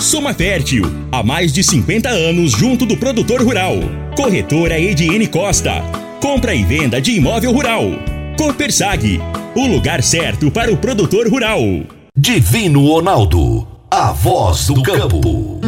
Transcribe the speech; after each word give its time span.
Soma 0.00 0.34
Fértil. 0.34 0.84
Há 1.10 1.22
mais 1.22 1.52
de 1.52 1.64
50 1.64 2.08
anos 2.08 2.52
junto 2.52 2.84
do 2.84 2.96
produtor 2.96 3.42
rural. 3.42 3.74
Corretora 4.14 4.78
Ediene 4.78 5.26
Costa. 5.26 5.82
Compra 6.20 6.54
e 6.54 6.64
venda 6.64 7.00
de 7.00 7.12
imóvel 7.12 7.52
rural. 7.52 7.82
Copersag. 8.36 9.20
O 9.54 9.66
lugar 9.66 10.02
certo 10.02 10.50
para 10.50 10.70
o 10.70 10.76
produtor 10.76 11.28
rural. 11.28 11.60
Divino 12.16 12.86
Ronaldo. 12.86 13.66
A 13.90 14.12
voz 14.12 14.66
do 14.66 14.82
campo. 14.82 15.60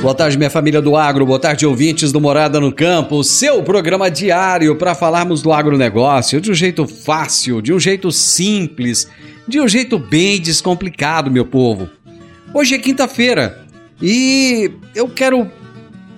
Boa 0.00 0.14
tarde, 0.14 0.38
minha 0.38 0.48
família 0.48 0.80
do 0.80 0.96
agro, 0.96 1.26
boa 1.26 1.38
tarde, 1.38 1.66
ouvintes 1.66 2.10
do 2.10 2.18
Morada 2.18 2.58
no 2.58 2.72
Campo, 2.72 3.22
seu 3.22 3.62
programa 3.62 4.10
diário 4.10 4.74
para 4.76 4.94
falarmos 4.94 5.42
do 5.42 5.52
agronegócio 5.52 6.40
de 6.40 6.50
um 6.50 6.54
jeito 6.54 6.86
fácil, 6.86 7.60
de 7.60 7.70
um 7.70 7.78
jeito 7.78 8.10
simples, 8.10 9.06
de 9.50 9.60
um 9.60 9.66
jeito 9.66 9.98
bem 9.98 10.40
descomplicado, 10.40 11.28
meu 11.28 11.44
povo. 11.44 11.90
Hoje 12.54 12.76
é 12.76 12.78
quinta-feira 12.78 13.66
e 14.00 14.70
eu 14.94 15.08
quero 15.08 15.50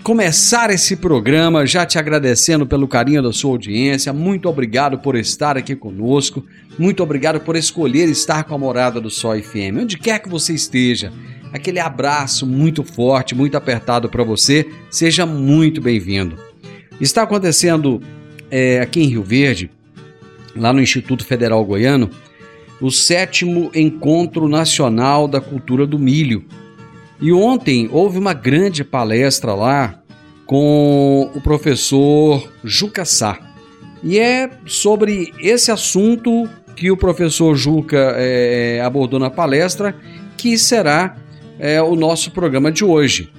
começar 0.03 0.69
esse 0.69 0.97
programa 0.97 1.65
já 1.65 1.87
te 1.87 1.99
agradecendo 1.99 2.67
pelo 2.67 2.87
carinho 2.87 3.23
da 3.23 3.33
sua 3.33 3.53
audiência. 3.53 4.13
Muito 4.13 4.51
obrigado 4.51 4.99
por 4.99 5.17
estar 5.17 5.57
aqui 5.57 5.75
conosco. 5.75 6.45
Muito 6.79 7.03
obrigado 7.03 7.41
por 7.41 7.57
escolher 7.57 8.07
estar 8.11 8.45
com 8.45 8.55
a 8.55 8.59
Morada 8.59 9.01
do 9.01 9.09
Sol 9.09 9.41
FM, 9.41 9.81
onde 9.81 9.97
quer 9.97 10.19
que 10.19 10.29
você 10.29 10.53
esteja. 10.53 11.11
Aquele 11.55 11.81
abraço 11.81 12.47
muito 12.47 12.85
forte, 12.85 13.35
muito 13.35 13.57
apertado 13.57 14.11
para 14.11 14.23
você. 14.23 14.69
Seja 14.91 15.25
muito 15.25 15.81
bem-vindo. 15.81 16.37
Está 17.01 17.23
acontecendo 17.23 18.03
é, 18.51 18.81
aqui 18.81 19.01
em 19.01 19.09
Rio 19.09 19.23
Verde, 19.23 19.71
lá 20.55 20.71
no 20.71 20.83
Instituto 20.83 21.25
Federal 21.25 21.65
Goiano, 21.65 22.11
o 22.83 22.91
sétimo 22.91 23.71
Encontro 23.73 24.49
Nacional 24.49 25.29
da 25.29 25.41
Cultura 25.41 25.87
do 25.87 25.99
Milho. 25.99 26.45
E 27.21 27.33
ontem 27.33 27.89
houve 27.93 28.19
uma 28.19 28.35
grande 28.35 28.83
palestra 28.83 29.55
lá 29.55 30.03
com 30.45 31.31
o 31.33 31.41
professor 31.41 32.53
Juca 32.65 33.05
Sá. 33.05 33.39
E 34.03 34.19
é 34.19 34.51
sobre 34.67 35.33
esse 35.39 35.71
assunto 35.71 36.49
que 36.75 36.91
o 36.91 36.97
professor 36.97 37.55
Juca 37.55 38.15
é, 38.17 38.81
abordou 38.85 39.21
na 39.21 39.31
palestra 39.31 39.95
que 40.37 40.59
será 40.59 41.17
é, 41.61 41.81
o 41.81 41.95
nosso 41.95 42.33
programa 42.33 42.73
de 42.73 42.85
hoje. 42.85 43.31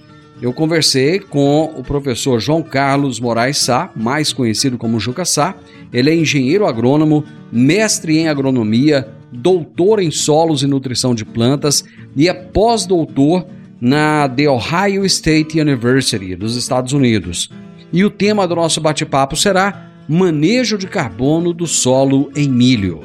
Eu 0.44 0.52
conversei 0.52 1.20
com 1.20 1.74
o 1.74 1.81
professor 1.81 2.38
João 2.38 2.62
Carlos 2.62 3.18
Moraes 3.18 3.59
Sá, 3.59 3.90
mais 3.96 4.34
conhecido 4.34 4.78
como 4.78 5.00
Juca 5.00 5.24
Sá. 5.24 5.56
Ele 5.94 6.09
é 6.09 6.16
engenheiro 6.16 6.68
agrônomo, 6.68 7.24
mestre 7.50 8.18
em 8.18 8.28
agronomia, 8.28 9.08
doutor 9.32 10.02
em 10.02 10.12
solos 10.12 10.62
e 10.62 10.68
nutrição 10.68 11.16
de 11.16 11.24
plantas 11.24 11.86
e 12.14 12.28
é 12.28 12.34
pós-doutor 12.34 13.48
na 13.80 14.28
The 14.28 14.50
Ohio 14.50 15.06
State 15.06 15.62
University 15.62 16.36
dos 16.36 16.58
Estados 16.58 16.92
Unidos. 16.92 17.50
E 17.94 18.03
o 18.03 18.09
tema 18.09 18.46
do 18.46 18.53
nosso 18.53 18.82
bate-papo 18.82 19.38
será 19.38 19.92
Manejo 20.09 20.78
de 20.78 20.88
carbono 20.88 21.53
do 21.53 21.66
solo 21.66 22.30
em 22.36 22.50
milho. 22.50 23.00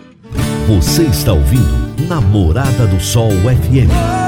Você 0.66 1.04
está 1.04 1.32
ouvindo 1.32 2.04
Namorada 2.09 2.88
do 2.88 2.98
Sol 2.98 3.31
FM. 3.31 4.28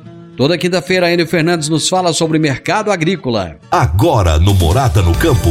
Toda 0.41 0.57
quinta-feira, 0.57 1.13
Enio 1.13 1.27
Fernandes 1.27 1.69
nos 1.69 1.87
fala 1.87 2.11
sobre 2.13 2.39
mercado 2.39 2.91
agrícola. 2.91 3.59
Agora 3.69 4.39
no 4.39 4.55
Morada 4.55 4.99
no 4.99 5.15
Campo. 5.15 5.49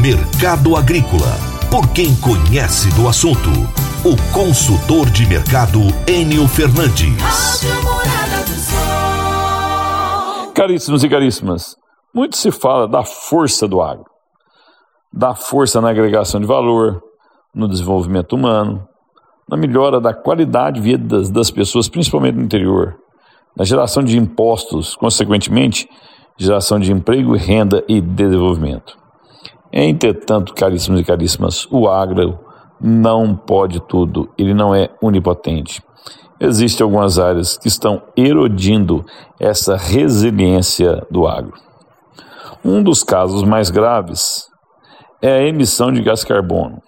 Mercado 0.00 0.74
Agrícola. 0.74 1.36
Por 1.70 1.92
quem 1.92 2.16
conhece 2.16 2.88
do 2.94 3.06
assunto. 3.06 3.50
O 4.02 4.16
consultor 4.32 5.10
de 5.10 5.26
mercado 5.26 5.80
Enio 6.08 6.48
Fernandes. 6.48 7.60
Caríssimos 10.54 11.04
e 11.04 11.10
caríssimas, 11.10 11.76
muito 12.14 12.38
se 12.38 12.50
fala 12.50 12.88
da 12.88 13.04
força 13.04 13.68
do 13.68 13.82
agro, 13.82 14.06
da 15.12 15.34
força 15.34 15.78
na 15.78 15.90
agregação 15.90 16.40
de 16.40 16.46
valor, 16.46 17.02
no 17.54 17.68
desenvolvimento 17.68 18.32
humano, 18.32 18.88
na 19.46 19.58
melhora 19.58 20.00
da 20.00 20.14
qualidade 20.14 20.80
de 20.80 20.88
vida 20.88 21.18
das, 21.18 21.28
das 21.28 21.50
pessoas, 21.50 21.86
principalmente 21.86 22.36
no 22.36 22.42
interior, 22.42 23.01
na 23.56 23.64
geração 23.64 24.02
de 24.02 24.16
impostos, 24.16 24.96
consequentemente, 24.96 25.88
geração 26.36 26.78
de 26.78 26.92
emprego, 26.92 27.36
renda 27.36 27.84
e 27.88 28.00
desenvolvimento. 28.00 28.96
Entretanto, 29.72 30.54
caríssimos 30.54 31.00
e 31.00 31.04
caríssimas, 31.04 31.66
o 31.70 31.88
agro 31.88 32.38
não 32.80 33.36
pode 33.36 33.80
tudo, 33.80 34.28
ele 34.36 34.52
não 34.52 34.74
é 34.74 34.90
onipotente. 35.00 35.82
Existem 36.40 36.82
algumas 36.84 37.18
áreas 37.18 37.56
que 37.56 37.68
estão 37.68 38.02
erodindo 38.16 39.04
essa 39.38 39.76
resiliência 39.76 41.06
do 41.10 41.26
agro. 41.26 41.54
Um 42.64 42.82
dos 42.82 43.04
casos 43.04 43.44
mais 43.44 43.70
graves 43.70 44.48
é 45.20 45.32
a 45.32 45.42
emissão 45.46 45.92
de 45.92 46.02
gás 46.02 46.24
carbono. 46.24 46.82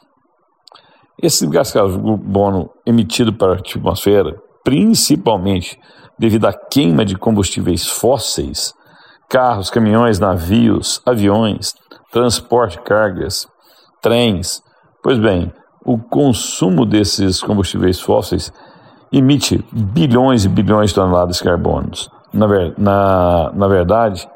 Esse 1.23 1.47
gás 1.47 1.73
carbono 1.73 2.71
emitido 2.85 3.33
para 3.33 3.53
a 3.53 3.57
atmosfera, 3.57 4.37
principalmente 4.65 5.78
devido 6.19 6.47
à 6.47 6.53
queima 6.53 7.05
de 7.05 7.16
combustíveis 7.16 7.87
fósseis, 7.87 8.72
carros, 9.28 9.71
caminhões, 9.71 10.19
navios, 10.19 11.03
aviões, 11.05 11.75
transporte 12.11 12.78
de 12.78 12.84
cargas, 12.84 13.47
trens. 14.01 14.63
Pois 15.03 15.19
bem, 15.19 15.53
o 15.84 15.99
consumo 15.99 16.87
desses 16.87 17.43
combustíveis 17.43 18.01
fósseis 18.01 18.53
emite 19.13 19.65
bilhões 19.71 20.45
e 20.45 20.49
bilhões 20.49 20.91
de 20.91 20.97
toneladas 20.97 21.37
de 21.37 21.45
carbono. 21.45 21.91
Na, 22.33 22.47
na, 22.78 23.53
na 23.55 23.69
verdade, 23.69 24.28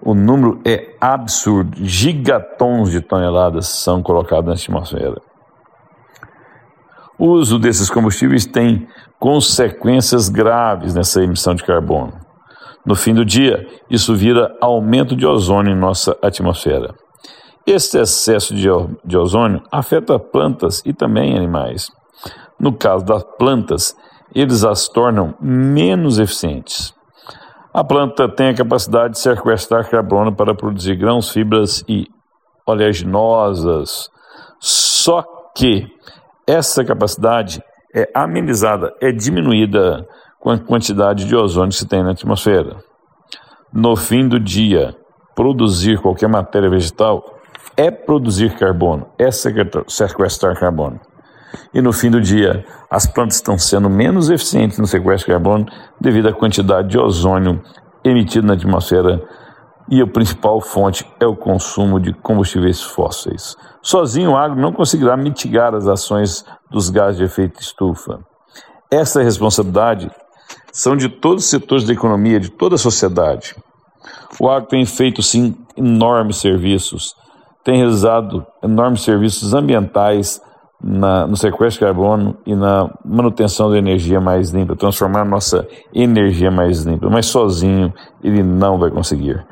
o 0.00 0.14
número 0.14 0.60
é 0.64 0.94
absurdo. 1.00 1.76
Gigatons 1.84 2.90
de 2.90 3.00
toneladas 3.00 3.68
são 3.68 4.02
colocados 4.02 4.46
na 4.46 4.54
atmosfera. 4.54 5.20
O 7.18 7.28
uso 7.28 7.58
desses 7.58 7.88
combustíveis 7.88 8.44
tem 8.44 8.88
consequências 9.18 10.28
graves 10.28 10.94
nessa 10.94 11.22
emissão 11.22 11.54
de 11.54 11.64
carbono. 11.64 12.12
No 12.84 12.94
fim 12.94 13.14
do 13.14 13.24
dia, 13.24 13.66
isso 13.88 14.14
vira 14.14 14.54
aumento 14.60 15.16
de 15.16 15.26
ozônio 15.26 15.72
em 15.72 15.78
nossa 15.78 16.16
atmosfera. 16.20 16.94
Este 17.66 17.96
excesso 17.96 18.54
de, 18.54 19.16
ozônio 19.16 19.62
afeta 19.72 20.18
plantas 20.18 20.82
e 20.84 20.92
também 20.92 21.34
animais. 21.34 21.90
No 22.60 22.74
caso 22.74 23.04
das 23.06 23.24
plantas, 23.38 23.96
eles 24.34 24.64
as 24.64 24.86
tornam 24.86 25.34
menos 25.40 26.18
eficientes. 26.18 26.92
A 27.72 27.82
planta 27.82 28.28
tem 28.28 28.50
a 28.50 28.54
capacidade 28.54 29.14
de 29.14 29.18
sequestrar 29.18 29.88
carbono 29.88 30.34
para 30.34 30.54
produzir 30.54 30.94
grãos, 30.94 31.30
fibras 31.30 31.82
e 31.88 32.06
oleaginosas. 32.66 34.10
Só 34.60 35.24
que 35.56 35.86
essa 36.46 36.84
capacidade 36.84 37.62
é 37.94 38.10
amenizada, 38.12 38.92
é 39.00 39.12
diminuída 39.12 40.06
com 40.40 40.50
a 40.50 40.58
quantidade 40.58 41.24
de 41.24 41.36
ozônio 41.36 41.70
que 41.70 41.76
se 41.76 41.86
tem 41.86 42.02
na 42.02 42.10
atmosfera. 42.10 42.76
No 43.72 43.96
fim 43.96 44.28
do 44.28 44.38
dia, 44.38 44.94
produzir 45.34 46.00
qualquer 46.00 46.28
matéria 46.28 46.68
vegetal 46.68 47.24
é 47.76 47.90
produzir 47.90 48.56
carbono, 48.56 49.06
é 49.18 49.30
sequestrar 49.30 50.58
carbono. 50.58 51.00
E 51.72 51.80
no 51.80 51.92
fim 51.92 52.10
do 52.10 52.20
dia, 52.20 52.64
as 52.90 53.06
plantas 53.06 53.36
estão 53.36 53.56
sendo 53.56 53.88
menos 53.88 54.28
eficientes 54.28 54.78
no 54.78 54.86
sequestro 54.86 55.26
de 55.26 55.32
carbono 55.32 55.66
devido 56.00 56.28
à 56.28 56.32
quantidade 56.32 56.88
de 56.88 56.98
ozônio 56.98 57.62
emitido 58.04 58.46
na 58.46 58.54
atmosfera 58.54 59.22
e 59.88 60.00
a 60.00 60.06
principal 60.06 60.60
fonte 60.60 61.06
é 61.20 61.26
o 61.26 61.36
consumo 61.36 62.00
de 62.00 62.12
combustíveis 62.12 62.82
fósseis. 62.82 63.56
Sozinho, 63.82 64.32
o 64.32 64.36
agro 64.36 64.58
não 64.58 64.72
conseguirá 64.72 65.16
mitigar 65.16 65.74
as 65.74 65.86
ações 65.86 66.44
dos 66.70 66.88
gases 66.88 67.18
de 67.18 67.24
efeito 67.24 67.60
estufa. 67.60 68.20
Essa 68.90 69.22
responsabilidade 69.22 70.10
são 70.72 70.96
de 70.96 71.08
todos 71.08 71.44
os 71.44 71.50
setores 71.50 71.84
da 71.84 71.92
economia, 71.92 72.40
de 72.40 72.50
toda 72.50 72.76
a 72.76 72.78
sociedade. 72.78 73.54
O 74.40 74.48
agro 74.48 74.68
tem 74.68 74.84
feito, 74.84 75.22
sim, 75.22 75.54
enormes 75.76 76.38
serviços, 76.38 77.14
tem 77.62 77.76
realizado 77.76 78.46
enormes 78.62 79.02
serviços 79.02 79.54
ambientais 79.54 80.40
na, 80.82 81.26
no 81.26 81.36
sequestro 81.36 81.80
de 81.80 81.86
carbono 81.86 82.36
e 82.44 82.54
na 82.54 82.90
manutenção 83.04 83.70
da 83.70 83.78
energia 83.78 84.20
mais 84.20 84.50
limpa, 84.50 84.76
transformar 84.76 85.22
a 85.22 85.24
nossa 85.24 85.66
energia 85.94 86.50
mais 86.50 86.82
limpa, 86.82 87.08
mas 87.08 87.26
sozinho 87.26 87.92
ele 88.22 88.42
não 88.42 88.78
vai 88.78 88.90
conseguir. 88.90 89.44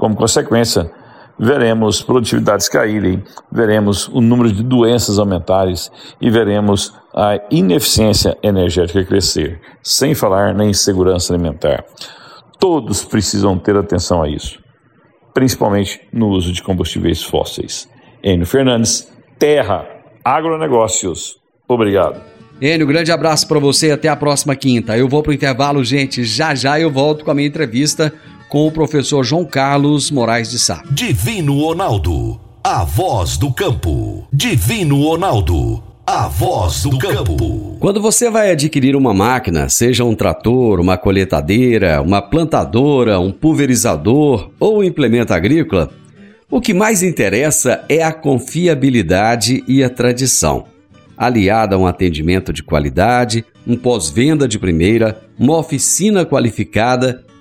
Como 0.00 0.16
consequência, 0.16 0.90
veremos 1.38 2.00
produtividades 2.00 2.70
caírem, 2.70 3.22
veremos 3.52 4.08
o 4.08 4.22
número 4.22 4.50
de 4.50 4.62
doenças 4.62 5.18
aumentarem 5.18 5.74
e 6.18 6.30
veremos 6.30 6.94
a 7.14 7.38
ineficiência 7.50 8.34
energética 8.42 9.04
crescer, 9.04 9.60
sem 9.82 10.14
falar 10.14 10.54
na 10.54 10.64
insegurança 10.64 11.34
alimentar. 11.34 11.84
Todos 12.58 13.04
precisam 13.04 13.58
ter 13.58 13.76
atenção 13.76 14.22
a 14.22 14.28
isso, 14.30 14.58
principalmente 15.34 16.00
no 16.10 16.30
uso 16.30 16.50
de 16.50 16.62
combustíveis 16.62 17.22
fósseis. 17.22 17.86
Enio 18.24 18.46
Fernandes, 18.46 19.06
Terra, 19.38 19.86
Agronegócios. 20.24 21.36
Obrigado. 21.68 22.22
Enio, 22.58 22.86
grande 22.86 23.12
abraço 23.12 23.46
para 23.46 23.58
você 23.58 23.90
até 23.90 24.08
a 24.08 24.16
próxima 24.16 24.56
quinta. 24.56 24.96
Eu 24.96 25.10
vou 25.10 25.22
para 25.22 25.32
o 25.32 25.34
intervalo, 25.34 25.84
gente. 25.84 26.24
Já 26.24 26.54
já 26.54 26.80
eu 26.80 26.90
volto 26.90 27.22
com 27.22 27.30
a 27.30 27.34
minha 27.34 27.48
entrevista 27.48 28.10
com 28.50 28.66
o 28.66 28.72
professor 28.72 29.22
João 29.24 29.44
Carlos 29.44 30.10
Moraes 30.10 30.50
de 30.50 30.58
Sá. 30.58 30.82
Divino 30.90 31.60
Ronaldo, 31.60 32.38
a 32.64 32.82
voz 32.82 33.36
do 33.36 33.52
campo. 33.52 34.26
Divino 34.32 35.04
Ronaldo, 35.04 35.80
a 36.04 36.26
voz 36.26 36.82
do 36.82 36.98
campo. 36.98 37.76
Quando 37.78 38.02
você 38.02 38.28
vai 38.28 38.50
adquirir 38.50 38.96
uma 38.96 39.14
máquina, 39.14 39.68
seja 39.68 40.04
um 40.04 40.16
trator, 40.16 40.80
uma 40.80 40.98
coletadeira, 40.98 42.02
uma 42.02 42.20
plantadora, 42.20 43.20
um 43.20 43.30
pulverizador 43.30 44.50
ou 44.58 44.80
um 44.80 44.84
implemento 44.84 45.32
agrícola, 45.32 45.88
o 46.50 46.60
que 46.60 46.74
mais 46.74 47.04
interessa 47.04 47.84
é 47.88 48.02
a 48.02 48.12
confiabilidade 48.12 49.62
e 49.68 49.84
a 49.84 49.88
tradição, 49.88 50.64
aliada 51.16 51.76
a 51.76 51.78
um 51.78 51.86
atendimento 51.86 52.52
de 52.52 52.64
qualidade, 52.64 53.44
um 53.64 53.76
pós-venda 53.76 54.48
de 54.48 54.58
primeira, 54.58 55.22
uma 55.38 55.56
oficina 55.56 56.26
qualificada 56.26 57.24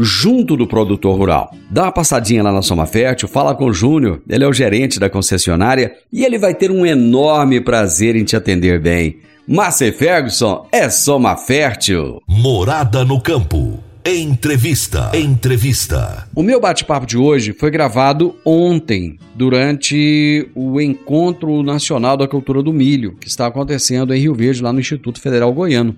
junto 0.00 0.56
do 0.56 0.66
produtor 0.66 1.16
rural. 1.16 1.54
Dá 1.70 1.84
uma 1.84 1.92
passadinha 1.92 2.42
lá 2.42 2.52
na 2.52 2.62
Soma 2.62 2.86
Fértil, 2.86 3.28
fala 3.28 3.54
com 3.54 3.66
o 3.66 3.72
Júnior, 3.72 4.20
ele 4.28 4.44
é 4.44 4.48
o 4.48 4.52
gerente 4.52 4.98
da 4.98 5.10
concessionária 5.10 5.92
e 6.12 6.24
ele 6.24 6.38
vai 6.38 6.54
ter 6.54 6.70
um 6.70 6.84
enorme 6.84 7.60
prazer 7.60 8.16
em 8.16 8.24
te 8.24 8.36
atender 8.36 8.80
bem. 8.80 9.18
Márcia 9.46 9.92
Ferguson 9.92 10.66
é 10.70 10.88
Soma 10.88 11.36
Fértil. 11.36 12.22
Morada 12.28 13.04
no 13.04 13.20
campo. 13.20 13.82
Entrevista. 14.04 15.10
Entrevista. 15.14 16.26
O 16.34 16.42
meu 16.42 16.58
bate-papo 16.58 17.04
de 17.04 17.18
hoje 17.18 17.52
foi 17.52 17.70
gravado 17.70 18.34
ontem, 18.44 19.18
durante 19.34 20.48
o 20.54 20.80
Encontro 20.80 21.62
Nacional 21.62 22.16
da 22.16 22.26
Cultura 22.26 22.62
do 22.62 22.72
Milho, 22.72 23.14
que 23.20 23.28
está 23.28 23.46
acontecendo 23.46 24.14
em 24.14 24.20
Rio 24.20 24.34
Verde, 24.34 24.62
lá 24.62 24.72
no 24.72 24.80
Instituto 24.80 25.20
Federal 25.20 25.52
Goiano. 25.52 25.94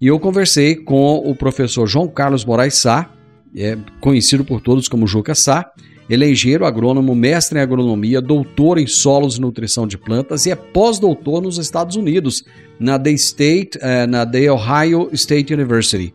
E 0.00 0.06
eu 0.06 0.20
conversei 0.20 0.76
com 0.76 1.16
o 1.16 1.34
professor 1.34 1.86
João 1.86 2.06
Carlos 2.06 2.44
Moraes 2.44 2.74
Sá, 2.74 3.10
é 3.56 3.76
conhecido 4.00 4.44
por 4.44 4.60
todos 4.60 4.88
como 4.88 5.06
Juca 5.06 5.34
Sá. 5.34 5.70
Ele 6.08 6.24
é 6.24 6.30
engenheiro 6.30 6.66
agrônomo, 6.66 7.14
mestre 7.14 7.58
em 7.58 7.62
agronomia, 7.62 8.20
doutor 8.20 8.78
em 8.78 8.86
solos 8.86 9.36
e 9.36 9.40
nutrição 9.40 9.86
de 9.86 9.96
plantas 9.96 10.46
e 10.46 10.50
é 10.50 10.56
pós-doutor 10.56 11.40
nos 11.40 11.58
Estados 11.58 11.96
Unidos, 11.96 12.44
na 12.78 12.98
The 12.98 13.12
State, 13.12 13.78
eh, 13.80 14.06
na 14.06 14.26
The 14.26 14.50
Ohio 14.52 15.08
State 15.12 15.54
University. 15.54 16.12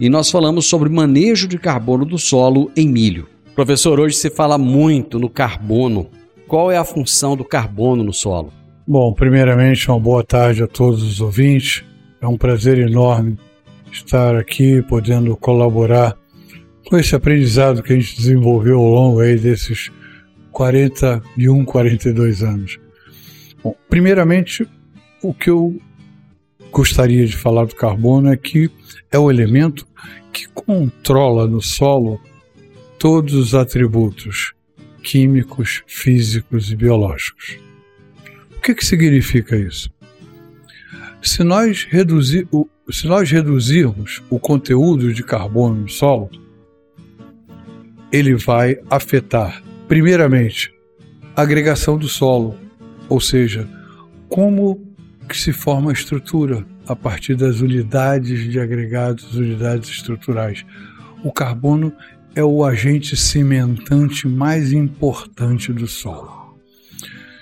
E 0.00 0.08
nós 0.08 0.30
falamos 0.30 0.66
sobre 0.66 0.88
manejo 0.88 1.46
de 1.46 1.58
carbono 1.58 2.04
do 2.04 2.18
solo 2.18 2.70
em 2.76 2.88
milho. 2.88 3.28
Professor, 3.54 4.00
hoje 4.00 4.16
se 4.16 4.30
fala 4.30 4.58
muito 4.58 5.18
no 5.18 5.30
carbono. 5.30 6.08
Qual 6.48 6.72
é 6.72 6.76
a 6.76 6.84
função 6.84 7.36
do 7.36 7.44
carbono 7.44 8.02
no 8.02 8.12
solo? 8.12 8.52
Bom, 8.86 9.12
primeiramente, 9.12 9.88
uma 9.88 10.00
boa 10.00 10.24
tarde 10.24 10.62
a 10.62 10.66
todos 10.66 11.02
os 11.02 11.20
ouvintes. 11.20 11.84
É 12.20 12.26
um 12.26 12.36
prazer 12.36 12.78
enorme 12.78 13.38
estar 13.92 14.36
aqui, 14.36 14.82
podendo 14.82 15.36
colaborar 15.36 16.16
com 16.88 16.96
esse 16.96 17.14
aprendizado 17.14 17.82
que 17.82 17.92
a 17.92 17.96
gente 17.98 18.16
desenvolveu 18.16 18.78
ao 18.78 18.88
longo 18.88 19.20
aí 19.20 19.36
desses 19.36 19.90
41, 20.50 21.64
42 21.64 22.42
anos. 22.42 22.78
Bom, 23.62 23.74
primeiramente, 23.88 24.68
o 25.22 25.32
que 25.32 25.50
eu 25.50 25.80
gostaria 26.70 27.26
de 27.26 27.36
falar 27.36 27.66
do 27.66 27.74
carbono 27.74 28.32
é 28.32 28.36
que 28.36 28.70
é 29.10 29.18
o 29.18 29.30
elemento 29.30 29.86
que 30.32 30.48
controla 30.48 31.46
no 31.46 31.60
solo 31.60 32.20
todos 32.98 33.34
os 33.34 33.54
atributos 33.54 34.54
químicos, 35.02 35.82
físicos 35.86 36.70
e 36.70 36.76
biológicos. 36.76 37.58
O 38.56 38.60
que, 38.60 38.74
que 38.74 38.84
significa 38.84 39.56
isso? 39.56 39.90
Se 41.20 41.44
nós, 41.44 41.84
reduzir, 41.84 42.48
se 42.90 43.06
nós 43.06 43.30
reduzirmos 43.30 44.22
o 44.30 44.38
conteúdo 44.38 45.12
de 45.12 45.22
carbono 45.22 45.82
no 45.82 45.88
solo, 45.88 46.30
ele 48.12 48.34
vai 48.34 48.76
afetar, 48.90 49.62
primeiramente, 49.88 50.72
a 51.34 51.42
agregação 51.42 51.96
do 51.96 52.08
solo, 52.08 52.54
ou 53.08 53.20
seja, 53.20 53.66
como 54.28 54.80
que 55.28 55.36
se 55.36 55.52
forma 55.52 55.90
a 55.90 55.94
estrutura 55.94 56.66
a 56.86 56.94
partir 56.94 57.34
das 57.34 57.60
unidades 57.60 58.50
de 58.50 58.60
agregados, 58.60 59.34
unidades 59.34 59.88
estruturais. 59.88 60.64
O 61.24 61.32
carbono 61.32 61.92
é 62.34 62.44
o 62.44 62.64
agente 62.64 63.16
cimentante 63.16 64.26
mais 64.26 64.72
importante 64.72 65.72
do 65.72 65.86
solo. 65.86 66.58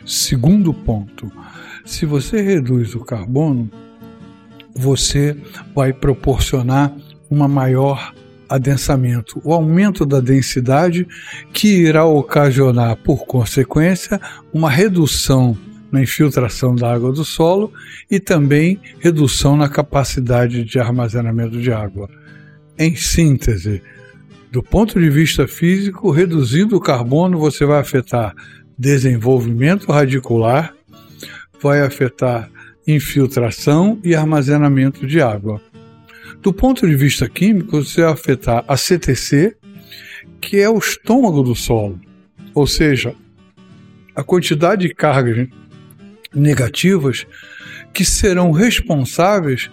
Segundo 0.06 0.72
ponto, 0.72 1.30
se 1.84 2.06
você 2.06 2.40
reduz 2.40 2.94
o 2.94 3.00
carbono, 3.00 3.70
você 4.74 5.36
vai 5.74 5.92
proporcionar 5.92 6.94
uma 7.28 7.48
maior 7.48 8.14
adensamento, 8.50 9.40
o 9.44 9.54
aumento 9.54 10.04
da 10.04 10.18
densidade 10.18 11.06
que 11.52 11.68
irá 11.68 12.04
ocasionar, 12.04 12.96
por 12.96 13.24
consequência, 13.24 14.20
uma 14.52 14.68
redução 14.68 15.56
na 15.92 16.02
infiltração 16.02 16.74
da 16.74 16.92
água 16.92 17.12
do 17.12 17.24
solo 17.24 17.72
e 18.10 18.18
também 18.18 18.80
redução 18.98 19.56
na 19.56 19.68
capacidade 19.68 20.64
de 20.64 20.78
armazenamento 20.80 21.60
de 21.60 21.72
água. 21.72 22.08
Em 22.76 22.96
síntese, 22.96 23.82
do 24.50 24.62
ponto 24.62 24.98
de 24.98 25.08
vista 25.08 25.46
físico, 25.46 26.10
reduzindo 26.10 26.76
o 26.76 26.80
carbono, 26.80 27.38
você 27.38 27.64
vai 27.64 27.78
afetar 27.78 28.34
desenvolvimento 28.76 29.92
radicular, 29.92 30.74
vai 31.62 31.82
afetar 31.82 32.50
infiltração 32.86 34.00
e 34.02 34.14
armazenamento 34.14 35.06
de 35.06 35.20
água. 35.20 35.60
Do 36.40 36.52
ponto 36.52 36.86
de 36.86 36.94
vista 36.94 37.28
químico, 37.28 37.82
você 37.82 38.02
vai 38.02 38.12
afetar 38.12 38.64
a 38.66 38.76
CTC, 38.76 39.56
que 40.40 40.58
é 40.58 40.68
o 40.68 40.78
estômago 40.78 41.42
do 41.42 41.54
solo, 41.54 42.00
ou 42.54 42.66
seja, 42.66 43.14
a 44.14 44.22
quantidade 44.22 44.88
de 44.88 44.94
cargas 44.94 45.48
negativas 46.34 47.26
que 47.92 48.04
serão 48.04 48.52
responsáveis 48.52 49.70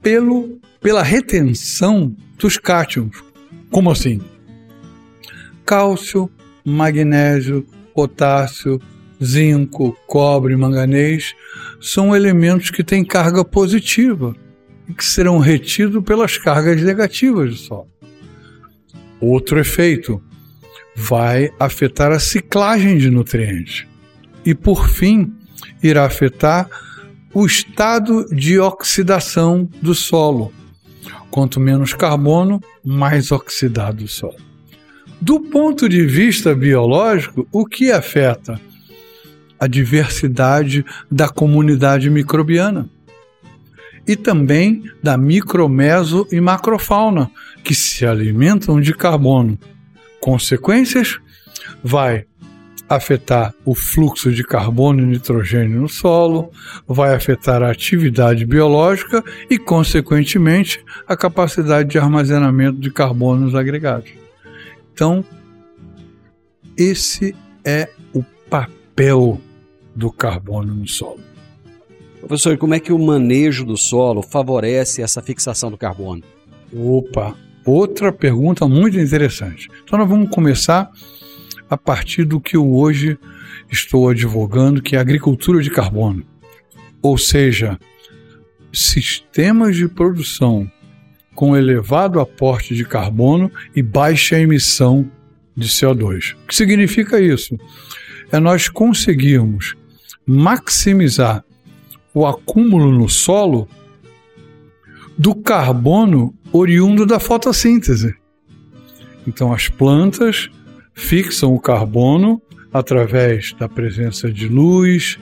pelo, 0.00 0.58
pela 0.80 1.02
retenção 1.02 2.14
dos 2.38 2.56
cátions. 2.56 3.22
Como 3.70 3.90
assim? 3.90 4.20
Cálcio, 5.64 6.30
magnésio, 6.64 7.66
potássio, 7.94 8.80
zinco, 9.22 9.96
cobre, 10.06 10.56
manganês 10.56 11.34
são 11.80 12.14
elementos 12.14 12.70
que 12.70 12.84
têm 12.84 13.04
carga 13.04 13.44
positiva 13.44 14.34
que 14.94 15.04
serão 15.04 15.38
retidos 15.38 16.02
pelas 16.04 16.38
cargas 16.38 16.82
negativas 16.82 17.50
do 17.50 17.56
solo. 17.56 17.88
Outro 19.20 19.58
efeito 19.58 20.22
vai 20.94 21.50
afetar 21.58 22.10
a 22.10 22.18
ciclagem 22.18 22.98
de 22.98 23.10
nutrientes 23.10 23.86
e, 24.44 24.54
por 24.54 24.88
fim, 24.88 25.32
irá 25.82 26.04
afetar 26.04 26.68
o 27.34 27.46
estado 27.46 28.26
de 28.34 28.58
oxidação 28.58 29.68
do 29.82 29.94
solo. 29.94 30.52
Quanto 31.30 31.60
menos 31.60 31.92
carbono, 31.92 32.60
mais 32.84 33.30
oxidado 33.30 34.04
o 34.04 34.08
solo. 34.08 34.36
Do 35.20 35.40
ponto 35.40 35.88
de 35.88 36.06
vista 36.06 36.54
biológico, 36.54 37.46
o 37.52 37.66
que 37.66 37.90
afeta? 37.90 38.60
A 39.60 39.66
diversidade 39.66 40.84
da 41.10 41.28
comunidade 41.28 42.08
microbiana 42.08 42.88
e 44.08 44.16
também 44.16 44.82
da 45.02 45.18
micromeso 45.18 46.26
e 46.32 46.40
macrofauna, 46.40 47.30
que 47.62 47.74
se 47.74 48.06
alimentam 48.06 48.80
de 48.80 48.94
carbono. 48.94 49.58
Consequências? 50.18 51.20
Vai 51.84 52.24
afetar 52.88 53.54
o 53.66 53.74
fluxo 53.74 54.32
de 54.32 54.42
carbono 54.42 55.02
e 55.02 55.06
nitrogênio 55.06 55.82
no 55.82 55.88
solo, 55.88 56.50
vai 56.86 57.14
afetar 57.14 57.62
a 57.62 57.70
atividade 57.70 58.46
biológica 58.46 59.22
e, 59.50 59.58
consequentemente, 59.58 60.82
a 61.06 61.14
capacidade 61.14 61.90
de 61.90 61.98
armazenamento 61.98 62.80
de 62.80 62.90
carbono 62.90 63.44
nos 63.44 63.54
agregados. 63.54 64.10
Então, 64.94 65.22
esse 66.74 67.36
é 67.62 67.90
o 68.14 68.22
papel 68.48 69.38
do 69.94 70.10
carbono 70.10 70.74
no 70.74 70.88
solo. 70.88 71.20
Professor, 72.28 72.58
como 72.58 72.74
é 72.74 72.78
que 72.78 72.92
o 72.92 72.98
manejo 72.98 73.64
do 73.64 73.74
solo 73.78 74.20
favorece 74.20 75.00
essa 75.00 75.22
fixação 75.22 75.70
do 75.70 75.78
carbono? 75.78 76.22
Opa, 76.70 77.34
outra 77.64 78.12
pergunta 78.12 78.68
muito 78.68 79.00
interessante. 79.00 79.70
Então, 79.82 79.98
nós 79.98 80.06
vamos 80.06 80.28
começar 80.28 80.90
a 81.70 81.76
partir 81.78 82.24
do 82.24 82.38
que 82.38 82.54
eu 82.54 82.70
hoje 82.70 83.18
estou 83.72 84.10
advogando, 84.10 84.82
que 84.82 84.94
é 84.94 84.98
a 84.98 85.00
agricultura 85.00 85.62
de 85.62 85.70
carbono. 85.70 86.22
Ou 87.00 87.16
seja, 87.16 87.78
sistemas 88.70 89.74
de 89.74 89.88
produção 89.88 90.70
com 91.34 91.56
elevado 91.56 92.20
aporte 92.20 92.74
de 92.74 92.84
carbono 92.84 93.50
e 93.74 93.80
baixa 93.80 94.38
emissão 94.38 95.10
de 95.56 95.66
CO2. 95.66 96.34
O 96.34 96.46
que 96.46 96.54
significa 96.54 97.18
isso? 97.18 97.58
É 98.30 98.38
nós 98.38 98.68
conseguirmos 98.68 99.74
maximizar 100.26 101.42
o 102.14 102.26
acúmulo 102.26 102.92
no 102.92 103.08
solo 103.08 103.68
do 105.16 105.34
carbono 105.34 106.34
oriundo 106.52 107.04
da 107.04 107.18
fotossíntese. 107.18 108.14
Então, 109.26 109.52
as 109.52 109.68
plantas 109.68 110.48
fixam 110.94 111.54
o 111.54 111.60
carbono 111.60 112.40
através 112.72 113.52
da 113.58 113.68
presença 113.68 114.30
de 114.30 114.48
luz, 114.48 115.18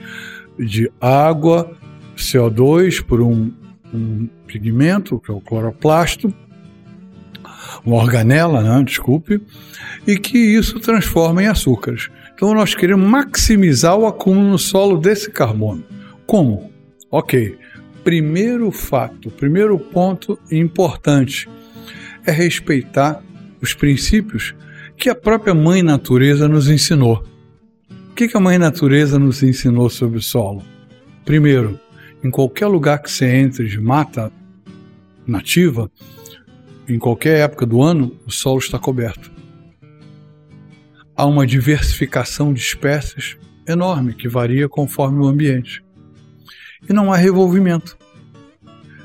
de 0.57 0.91
água, 0.99 1.75
CO2 2.15 3.03
por 3.03 3.21
um, 3.21 3.51
um 3.93 4.27
pigmento, 4.45 5.19
que 5.19 5.31
é 5.31 5.33
o 5.33 5.41
cloroplasto, 5.41 6.33
uma 7.85 7.97
organela, 7.97 8.61
né, 8.61 8.83
desculpe, 8.83 9.41
e 10.05 10.17
que 10.17 10.37
isso 10.37 10.79
transforma 10.79 11.43
em 11.43 11.47
açúcares. 11.47 12.09
Então 12.33 12.53
nós 12.53 12.75
queremos 12.75 13.07
maximizar 13.07 13.95
o 13.97 14.05
acúmulo 14.05 14.51
no 14.51 14.59
solo 14.59 14.97
desse 14.97 15.31
carbono. 15.31 15.83
Como? 16.25 16.71
Ok. 17.09 17.57
Primeiro 18.03 18.71
fato, 18.71 19.29
primeiro 19.31 19.77
ponto 19.77 20.39
importante 20.51 21.49
é 22.25 22.31
respeitar 22.31 23.23
os 23.61 23.73
princípios 23.73 24.53
que 24.95 25.09
a 25.09 25.15
própria 25.15 25.53
Mãe 25.53 25.81
Natureza 25.81 26.47
nos 26.47 26.69
ensinou. 26.69 27.23
O 28.11 28.13
que 28.13 28.29
a 28.35 28.39
Mãe 28.39 28.57
Natureza 28.57 29.19
nos 29.19 29.43
ensinou 29.43 29.89
sobre 29.89 30.17
o 30.17 30.21
solo? 30.21 30.63
Primeiro, 31.23 31.79
em 32.23 32.31
qualquer 32.31 32.67
lugar 32.67 33.01
que 33.01 33.11
você 33.11 33.25
entre 33.25 33.67
de 33.67 33.79
mata 33.79 34.31
nativa, 35.25 35.91
em 36.87 36.97
qualquer 36.97 37.39
época 37.41 37.65
do 37.65 37.81
ano, 37.81 38.17
o 38.25 38.31
solo 38.31 38.59
está 38.59 38.79
coberto. 38.79 39.31
Há 41.15 41.25
uma 41.25 41.45
diversificação 41.45 42.53
de 42.53 42.59
espécies 42.59 43.37
enorme 43.67 44.13
que 44.13 44.27
varia 44.27 44.67
conforme 44.69 45.19
o 45.19 45.27
ambiente. 45.27 45.83
E 46.87 46.93
não 46.93 47.11
há 47.11 47.17
revolvimento. 47.17 47.97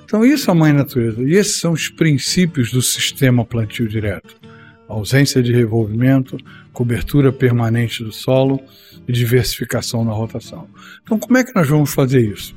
Então, 0.05 0.25
isso 0.25 0.51
é 0.51 0.53
a 0.53 0.55
mãe 0.55 0.73
natureza. 0.73 1.23
E 1.23 1.35
esses 1.35 1.59
são 1.61 1.73
os 1.73 1.89
princípios 1.89 2.71
do 2.71 2.83
sistema 2.83 3.45
plantio 3.45 3.89
direto 3.89 4.43
ausência 4.93 5.43
de 5.43 5.53
revolvimento, 5.53 6.37
cobertura 6.73 7.33
permanente 7.33 8.05
do 8.05 8.13
solo 8.13 8.61
e 9.09 9.13
diversificação 9.13 10.05
na 10.05 10.13
rotação. 10.13 10.69
Então, 11.03 11.19
como 11.19 11.39
é 11.39 11.45
que 11.45 11.55
nós 11.55 11.69
vamos 11.69 11.93
fazer 11.93 12.21
isso? 12.21 12.55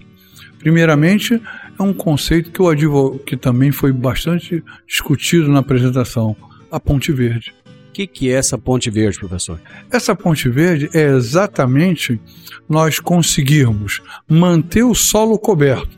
Primeiramente, 0.59 1.41
é 1.79 1.83
um 1.83 1.93
conceito 1.93 2.51
que, 2.51 2.59
eu 2.59 3.19
que 3.25 3.37
também 3.37 3.71
foi 3.71 3.91
bastante 3.91 4.63
discutido 4.87 5.47
na 5.47 5.59
apresentação, 5.59 6.35
a 6.71 6.79
ponte 6.79 7.11
verde. 7.11 7.53
Que, 7.95 8.05
que 8.05 8.29
é 8.29 8.33
essa 8.33 8.57
ponte 8.57 8.89
verde, 8.89 9.17
professor? 9.17 9.57
Essa 9.89 10.13
ponte 10.13 10.49
verde 10.49 10.89
é 10.93 11.15
exatamente 11.15 12.19
nós 12.67 12.99
conseguirmos 12.99 14.01
manter 14.27 14.83
o 14.83 14.93
solo 14.93 15.39
coberto, 15.39 15.97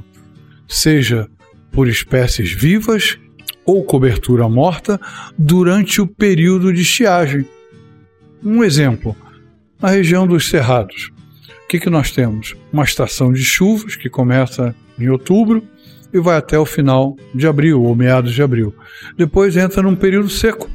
seja 0.68 1.28
por 1.72 1.88
espécies 1.88 2.52
vivas 2.52 3.18
ou 3.66 3.84
cobertura 3.84 4.48
morta 4.48 5.02
durante 5.36 6.00
o 6.00 6.06
período 6.06 6.72
de 6.72 6.84
estiagem. 6.84 7.50
Um 8.44 8.64
exemplo, 8.64 9.16
na 9.82 9.90
região 9.90 10.28
dos 10.28 10.48
Cerrados. 10.50 11.12
O 11.66 11.68
que, 11.68 11.80
que 11.80 11.90
nós 11.90 12.12
temos? 12.12 12.56
Uma 12.72 12.84
estação 12.84 13.34
de 13.34 13.44
chuvas 13.44 13.96
que 13.96 14.08
começa 14.08 14.76
em 15.00 15.10
outubro 15.10 15.64
e 16.14 16.20
vai 16.20 16.38
até 16.38 16.60
o 16.60 16.66
final 16.66 17.18
de 17.34 17.48
abril, 17.48 17.82
ou 17.82 17.96
meados 17.96 18.36
de 18.36 18.44
abril. 18.44 18.72
Depois 19.18 19.58
entra 19.58 19.82
num 19.82 19.96
período 19.96 20.30
seco, 20.30 20.70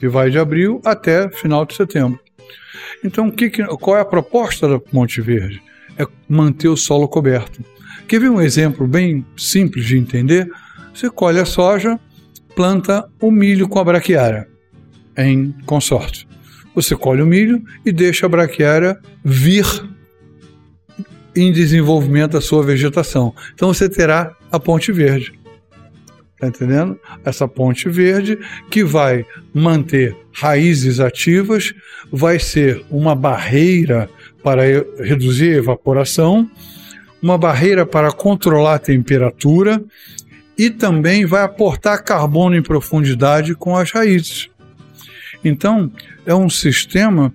que 0.00 0.08
vai 0.08 0.30
de 0.30 0.38
abril 0.38 0.80
até 0.84 1.28
final 1.28 1.66
de 1.66 1.76
setembro. 1.76 2.18
Então, 3.04 3.30
que 3.30 3.50
qual 3.50 3.98
é 3.98 4.00
a 4.00 4.04
proposta 4.04 4.66
da 4.66 4.80
Monte 4.90 5.20
Verde? 5.20 5.62
É 5.98 6.06
manter 6.26 6.68
o 6.68 6.76
solo 6.76 7.06
coberto. 7.06 7.62
Quer 8.08 8.20
ver 8.20 8.30
um 8.30 8.40
exemplo 8.40 8.86
bem 8.86 9.24
simples 9.36 9.84
de 9.84 9.98
entender? 9.98 10.50
Você 10.94 11.10
colhe 11.10 11.38
a 11.38 11.44
soja, 11.44 12.00
planta 12.56 13.06
o 13.20 13.30
milho 13.30 13.68
com 13.68 13.78
a 13.78 13.84
braquiária 13.84 14.48
em 15.16 15.54
consórcio. 15.66 16.26
Você 16.74 16.96
colhe 16.96 17.20
o 17.20 17.26
milho 17.26 17.62
e 17.84 17.92
deixa 17.92 18.26
a 18.26 18.28
braquiária 18.28 18.98
vir 19.22 19.66
em 21.36 21.52
desenvolvimento 21.52 22.32
da 22.32 22.40
sua 22.40 22.62
vegetação. 22.62 23.34
Então 23.54 23.72
você 23.72 23.88
terá 23.88 24.34
a 24.50 24.58
ponte 24.58 24.90
verde. 24.90 25.38
Está 26.40 26.48
entendendo? 26.48 26.98
Essa 27.22 27.46
ponte 27.46 27.86
verde 27.90 28.38
que 28.70 28.82
vai 28.82 29.26
manter 29.52 30.16
raízes 30.32 30.98
ativas, 30.98 31.74
vai 32.10 32.38
ser 32.38 32.82
uma 32.90 33.14
barreira 33.14 34.08
para 34.42 34.62
reduzir 34.98 35.52
a 35.52 35.58
evaporação, 35.58 36.50
uma 37.22 37.36
barreira 37.36 37.84
para 37.84 38.10
controlar 38.10 38.76
a 38.76 38.78
temperatura 38.78 39.84
e 40.56 40.70
também 40.70 41.26
vai 41.26 41.42
aportar 41.42 42.02
carbono 42.02 42.56
em 42.56 42.62
profundidade 42.62 43.54
com 43.54 43.76
as 43.76 43.90
raízes. 43.90 44.48
Então, 45.44 45.92
é 46.24 46.34
um 46.34 46.48
sistema 46.48 47.34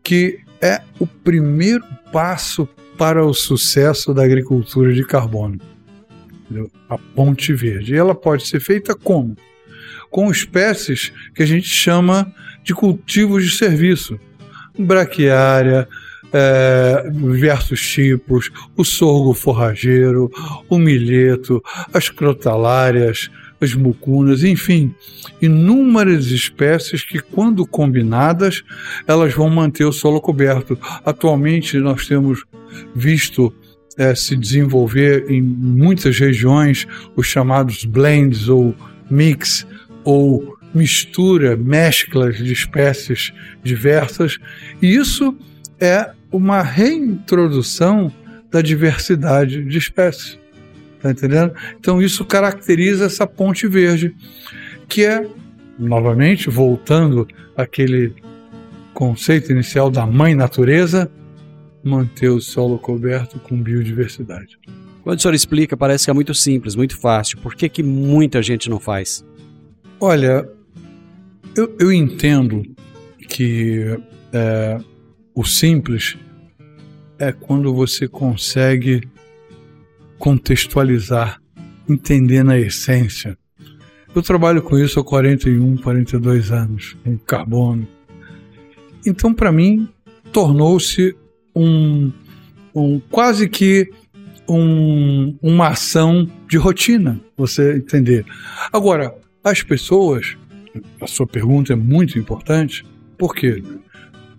que 0.00 0.38
é 0.60 0.80
o 1.00 1.08
primeiro 1.08 1.84
passo 2.12 2.68
para 2.96 3.26
o 3.26 3.34
sucesso 3.34 4.14
da 4.14 4.22
agricultura 4.22 4.92
de 4.92 5.04
carbono. 5.04 5.73
A 6.88 6.98
ponte 6.98 7.52
verde. 7.52 7.94
E 7.94 7.96
ela 7.96 8.14
pode 8.14 8.46
ser 8.46 8.60
feita 8.60 8.94
como? 8.94 9.36
Com 10.10 10.30
espécies 10.30 11.12
que 11.34 11.42
a 11.42 11.46
gente 11.46 11.68
chama 11.68 12.32
de 12.62 12.74
cultivos 12.74 13.44
de 13.44 13.56
serviço. 13.56 14.18
Braquiária, 14.78 15.88
é, 16.32 17.08
diversos 17.10 17.80
tipos, 17.80 18.50
o 18.76 18.84
sorgo 18.84 19.32
forrageiro, 19.34 20.30
o 20.68 20.78
milheto, 20.78 21.62
as 21.92 22.08
crotalárias, 22.08 23.30
as 23.60 23.72
mucunas, 23.74 24.42
enfim, 24.42 24.92
inúmeras 25.40 26.26
espécies 26.26 27.04
que, 27.04 27.20
quando 27.20 27.64
combinadas, 27.66 28.64
elas 29.06 29.32
vão 29.32 29.48
manter 29.48 29.84
o 29.84 29.92
solo 29.92 30.20
coberto. 30.20 30.76
Atualmente, 31.04 31.78
nós 31.78 32.06
temos 32.06 32.44
visto 32.94 33.54
é, 33.96 34.14
se 34.14 34.36
desenvolver 34.36 35.30
em 35.30 35.40
muitas 35.40 36.18
regiões 36.18 36.86
os 37.16 37.26
chamados 37.26 37.84
blends 37.84 38.48
ou 38.48 38.74
mix 39.10 39.66
ou 40.02 40.56
mistura, 40.74 41.56
mesclas 41.56 42.36
de 42.36 42.52
espécies 42.52 43.32
diversas, 43.62 44.38
e 44.82 44.94
isso 44.94 45.36
é 45.80 46.10
uma 46.32 46.62
reintrodução 46.62 48.12
da 48.50 48.60
diversidade 48.60 49.64
de 49.64 49.78
espécies. 49.78 50.38
Tá 51.00 51.10
entendendo? 51.10 51.52
Então 51.78 52.02
isso 52.02 52.24
caracteriza 52.24 53.04
essa 53.04 53.26
ponte 53.26 53.68
verde, 53.68 54.14
que 54.88 55.04
é, 55.04 55.26
novamente, 55.78 56.50
voltando 56.50 57.28
àquele 57.56 58.14
conceito 58.92 59.52
inicial 59.52 59.90
da 59.90 60.06
mãe 60.06 60.34
natureza, 60.34 61.10
manter 61.84 62.30
o 62.30 62.40
solo 62.40 62.78
coberto 62.78 63.38
com 63.38 63.60
biodiversidade. 63.60 64.58
Quando 65.02 65.18
o 65.18 65.22
senhor 65.22 65.34
explica, 65.34 65.76
parece 65.76 66.06
que 66.06 66.10
é 66.10 66.14
muito 66.14 66.34
simples, 66.34 66.74
muito 66.74 66.96
fácil. 66.96 67.38
Por 67.38 67.54
que, 67.54 67.68
que 67.68 67.82
muita 67.82 68.42
gente 68.42 68.70
não 68.70 68.80
faz? 68.80 69.24
Olha, 70.00 70.48
eu, 71.54 71.76
eu 71.78 71.92
entendo 71.92 72.62
que 73.28 73.98
é, 74.32 74.78
o 75.34 75.44
simples 75.44 76.16
é 77.18 77.32
quando 77.32 77.72
você 77.74 78.08
consegue 78.08 79.06
contextualizar, 80.18 81.40
entender 81.88 82.42
na 82.42 82.58
essência. 82.58 83.36
Eu 84.14 84.22
trabalho 84.22 84.62
com 84.62 84.78
isso 84.78 84.98
há 85.00 85.04
41, 85.04 85.76
42 85.78 86.50
anos, 86.50 86.96
em 87.04 87.16
carbono. 87.18 87.86
Então, 89.04 89.34
para 89.34 89.52
mim, 89.52 89.88
tornou-se 90.32 91.14
um, 91.54 92.12
um 92.74 93.00
quase 93.10 93.48
que 93.48 93.90
um, 94.48 95.36
uma 95.42 95.68
ação 95.68 96.28
de 96.48 96.56
rotina, 96.56 97.20
você 97.36 97.76
entender. 97.76 98.24
Agora, 98.72 99.14
as 99.42 99.62
pessoas, 99.62 100.36
a 101.00 101.06
sua 101.06 101.26
pergunta 101.26 101.72
é 101.72 101.76
muito 101.76 102.18
importante, 102.18 102.84
por 103.16 103.34
quê? 103.34 103.62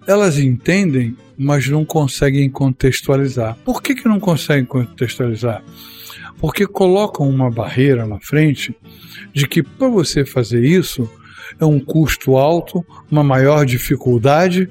Elas 0.08 0.38
entendem, 0.38 1.16
mas 1.38 1.68
não 1.68 1.84
conseguem 1.84 2.50
contextualizar. 2.50 3.58
Por 3.66 3.82
que, 3.82 3.96
que 3.96 4.08
não 4.08 4.20
conseguem 4.20 4.66
contextualizar? 4.66 5.64
Porque 6.38 6.68
colocam 6.68 7.28
uma 7.28 7.50
barreira 7.50 8.06
na 8.06 8.20
frente 8.20 8.76
de 9.34 9.48
que 9.48 9.64
para 9.64 9.88
você 9.88 10.26
fazer 10.26 10.64
isso 10.64 11.10
é 11.60 11.66
um 11.66 11.80
custo 11.80 12.36
alto, 12.36 12.86
uma 13.10 13.24
maior 13.24 13.66
dificuldade 13.66 14.70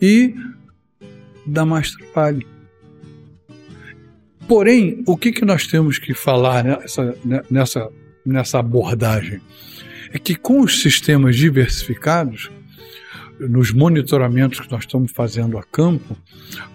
e 0.00 0.34
dá 1.48 1.64
mais 1.64 1.92
trabalho. 1.92 2.46
Porém, 4.46 5.02
o 5.06 5.16
que, 5.16 5.32
que 5.32 5.44
nós 5.44 5.66
temos 5.66 5.98
que 5.98 6.14
falar 6.14 6.64
nessa, 6.64 7.14
nessa, 7.50 7.88
nessa 8.24 8.58
abordagem? 8.58 9.40
É 10.12 10.18
que 10.18 10.34
com 10.34 10.60
os 10.60 10.80
sistemas 10.80 11.36
diversificados, 11.36 12.50
nos 13.38 13.72
monitoramentos 13.72 14.60
que 14.60 14.70
nós 14.70 14.84
estamos 14.84 15.12
fazendo 15.12 15.58
a 15.58 15.62
campo, 15.62 16.16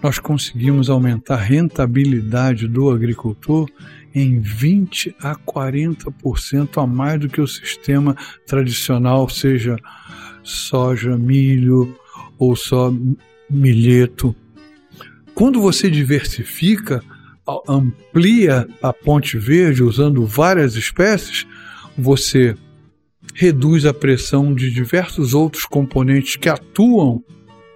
nós 0.02 0.18
conseguimos 0.18 0.88
aumentar 0.88 1.34
a 1.34 1.42
rentabilidade 1.42 2.66
do 2.68 2.90
agricultor 2.90 3.68
em 4.14 4.40
20 4.40 5.16
a 5.20 5.34
40% 5.34 6.82
a 6.82 6.86
mais 6.86 7.20
do 7.20 7.28
que 7.28 7.40
o 7.40 7.48
sistema 7.48 8.16
tradicional, 8.46 9.28
seja 9.28 9.76
soja, 10.42 11.18
milho 11.18 11.98
ou 12.38 12.54
só 12.54 12.94
milheto. 13.50 14.34
Quando 15.34 15.60
você 15.60 15.90
diversifica, 15.90 17.02
amplia 17.68 18.68
a 18.80 18.92
ponte 18.92 19.36
verde 19.36 19.82
usando 19.82 20.24
várias 20.24 20.76
espécies, 20.76 21.46
você 21.98 22.56
reduz 23.34 23.84
a 23.84 23.92
pressão 23.92 24.54
de 24.54 24.70
diversos 24.70 25.34
outros 25.34 25.64
componentes 25.64 26.36
que 26.36 26.48
atuam 26.48 27.22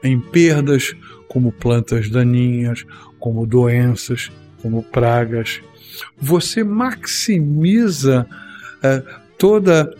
em 0.02 0.20
perdas, 0.20 0.94
como 1.26 1.50
plantas 1.52 2.08
daninhas, 2.08 2.84
como 3.18 3.46
doenças, 3.46 4.30
como 4.62 4.82
pragas. 4.82 5.60
Você 6.16 6.62
maximiza 6.62 8.26
é, 8.82 9.02
toda 9.36 9.92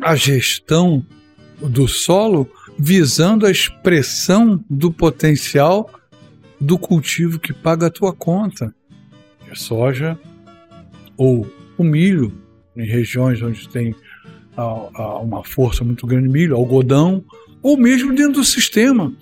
a 0.00 0.16
gestão 0.16 1.06
do 1.60 1.86
solo 1.86 2.50
visando 2.76 3.46
a 3.46 3.50
expressão 3.50 4.62
do 4.68 4.92
potencial 4.92 5.88
do 6.62 6.78
cultivo 6.78 7.40
que 7.40 7.52
paga 7.52 7.88
a 7.88 7.90
tua 7.90 8.12
conta. 8.12 8.72
A 9.50 9.54
soja 9.54 10.18
ou 11.16 11.46
o 11.76 11.84
milho, 11.84 12.32
em 12.76 12.86
regiões 12.86 13.42
onde 13.42 13.68
tem 13.68 13.94
a, 14.56 14.62
a 14.62 15.18
uma 15.18 15.44
força 15.44 15.84
muito 15.84 16.06
grande 16.06 16.28
de 16.28 16.32
milho, 16.32 16.56
algodão, 16.56 17.24
ou 17.62 17.76
mesmo 17.76 18.14
dentro 18.14 18.34
do 18.34 18.44
sistema. 18.44 19.12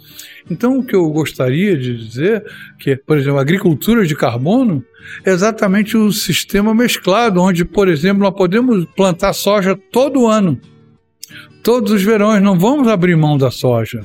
Então, 0.51 0.79
o 0.79 0.85
que 0.85 0.95
eu 0.95 1.09
gostaria 1.11 1.77
de 1.77 1.97
dizer 1.97 2.45
que, 2.79 2.97
por 2.97 3.17
exemplo, 3.17 3.39
a 3.39 3.43
agricultura 3.43 4.07
de 4.07 4.15
carbono 4.15 4.85
é 5.25 5.31
exatamente 5.31 5.97
o 5.97 6.07
um 6.07 6.13
sistema 6.13 6.75
mesclado, 6.75 7.41
onde, 7.41 7.65
por 7.65 7.89
exemplo, 7.89 8.23
nós 8.23 8.35
podemos 8.35 8.85
plantar 8.97 9.33
soja 9.33 9.79
todo 9.91 10.27
ano, 10.27 10.61
todos 11.63 11.91
os 11.93 12.03
verões, 12.03 12.43
não 12.43 12.59
vamos 12.59 12.89
abrir 12.89 13.17
mão 13.17 13.39
da 13.39 13.51
soja, 13.51 14.05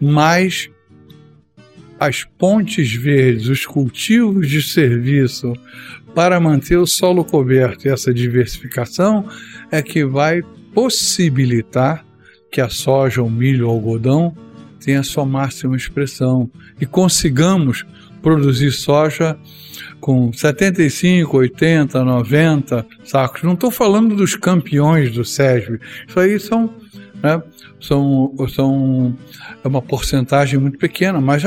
mas 0.00 0.70
as 2.06 2.24
pontes 2.38 2.92
verdes, 2.94 3.48
os 3.48 3.66
cultivos 3.66 4.48
de 4.48 4.62
serviço 4.62 5.52
para 6.14 6.38
manter 6.38 6.76
o 6.76 6.86
solo 6.86 7.24
coberto 7.24 7.86
e 7.86 7.90
essa 7.90 8.12
diversificação 8.14 9.26
é 9.70 9.82
que 9.82 10.04
vai 10.04 10.42
possibilitar 10.72 12.04
que 12.50 12.60
a 12.60 12.68
soja, 12.68 13.22
o 13.22 13.30
milho, 13.30 13.66
o 13.66 13.70
algodão 13.70 14.36
tenha 14.78 15.02
sua 15.02 15.24
máxima 15.24 15.76
expressão 15.76 16.48
e 16.80 16.86
consigamos 16.86 17.84
produzir 18.22 18.70
soja 18.70 19.36
com 20.00 20.32
75, 20.32 21.36
80, 21.36 22.04
90 22.04 22.86
sacos. 23.04 23.42
Não 23.42 23.54
estou 23.54 23.70
falando 23.70 24.14
dos 24.14 24.36
campeões 24.36 25.12
do 25.12 25.24
SESB. 25.24 25.80
Isso 26.06 26.20
aí 26.20 26.38
são, 26.38 26.74
né, 27.22 27.42
são, 27.80 28.34
são 28.48 29.16
é 29.64 29.68
uma 29.68 29.82
porcentagem 29.82 30.60
muito 30.60 30.78
pequena, 30.78 31.20
mas 31.20 31.44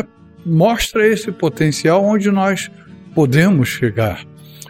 mostra 0.47 1.07
esse 1.07 1.31
potencial 1.31 2.03
onde 2.03 2.31
nós 2.31 2.71
podemos 3.13 3.67
chegar. 3.67 4.25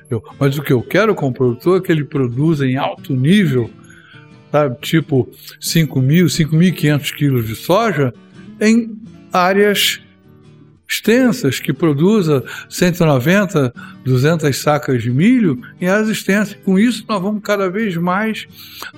Eu, 0.09 0.23
mas 0.39 0.57
o 0.57 0.63
que 0.63 0.73
eu 0.73 0.81
quero 0.81 1.13
com 1.13 1.27
o 1.27 1.33
produtor 1.33 1.79
é 1.79 1.81
que 1.81 1.91
ele 1.91 2.05
produza 2.05 2.65
em 2.65 2.77
alto 2.77 3.13
nível, 3.13 3.69
sabe, 4.51 4.77
tipo 4.81 5.29
5 5.59 6.01
mil, 6.01 6.27
5.500 6.27 7.13
quilos 7.13 7.47
de 7.47 7.55
soja, 7.55 8.13
em 8.59 8.97
áreas 9.31 10.01
extensas, 10.89 11.59
que 11.59 11.73
produza 11.73 12.43
190, 12.69 13.73
200 14.05 14.57
sacas 14.57 15.03
de 15.03 15.11
milho 15.11 15.61
em 15.81 15.87
áreas 15.87 16.07
extensas. 16.09 16.57
Com 16.63 16.79
isso, 16.79 17.03
nós 17.07 17.21
vamos 17.21 17.41
cada 17.43 17.69
vez 17.69 17.97
mais 17.97 18.47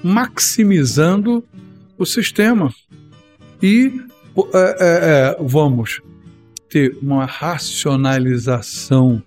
maximizando 0.04 1.44
o 1.98 2.06
sistema. 2.06 2.72
E 3.62 3.92
é, 4.54 4.58
é, 4.58 4.76
é, 4.80 5.38
vamos 5.42 6.02
ter 6.70 6.98
uma 7.02 7.26
racionalização 7.26 9.22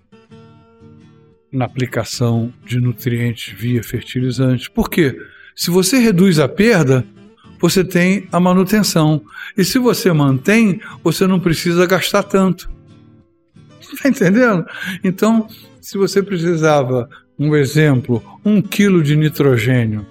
na 1.51 1.65
aplicação 1.65 2.51
de 2.65 2.79
nutrientes 2.79 3.53
via 3.53 3.83
fertilizantes. 3.83 4.67
Por 4.67 4.89
quê? 4.89 5.15
Se 5.55 5.69
você 5.69 5.99
reduz 5.99 6.39
a 6.39 6.47
perda, 6.47 7.05
você 7.59 7.83
tem 7.83 8.27
a 8.31 8.39
manutenção. 8.39 9.23
E 9.55 9.63
se 9.63 9.77
você 9.77 10.11
mantém, 10.11 10.81
você 11.03 11.27
não 11.27 11.39
precisa 11.39 11.85
gastar 11.85 12.23
tanto. 12.23 12.71
Está 13.79 14.09
entendendo? 14.09 14.65
Então, 15.03 15.47
se 15.79 15.97
você 15.97 16.23
precisava, 16.23 17.07
um 17.37 17.55
exemplo, 17.55 18.23
um 18.43 18.61
quilo 18.61 19.03
de 19.03 19.15
nitrogênio 19.15 20.05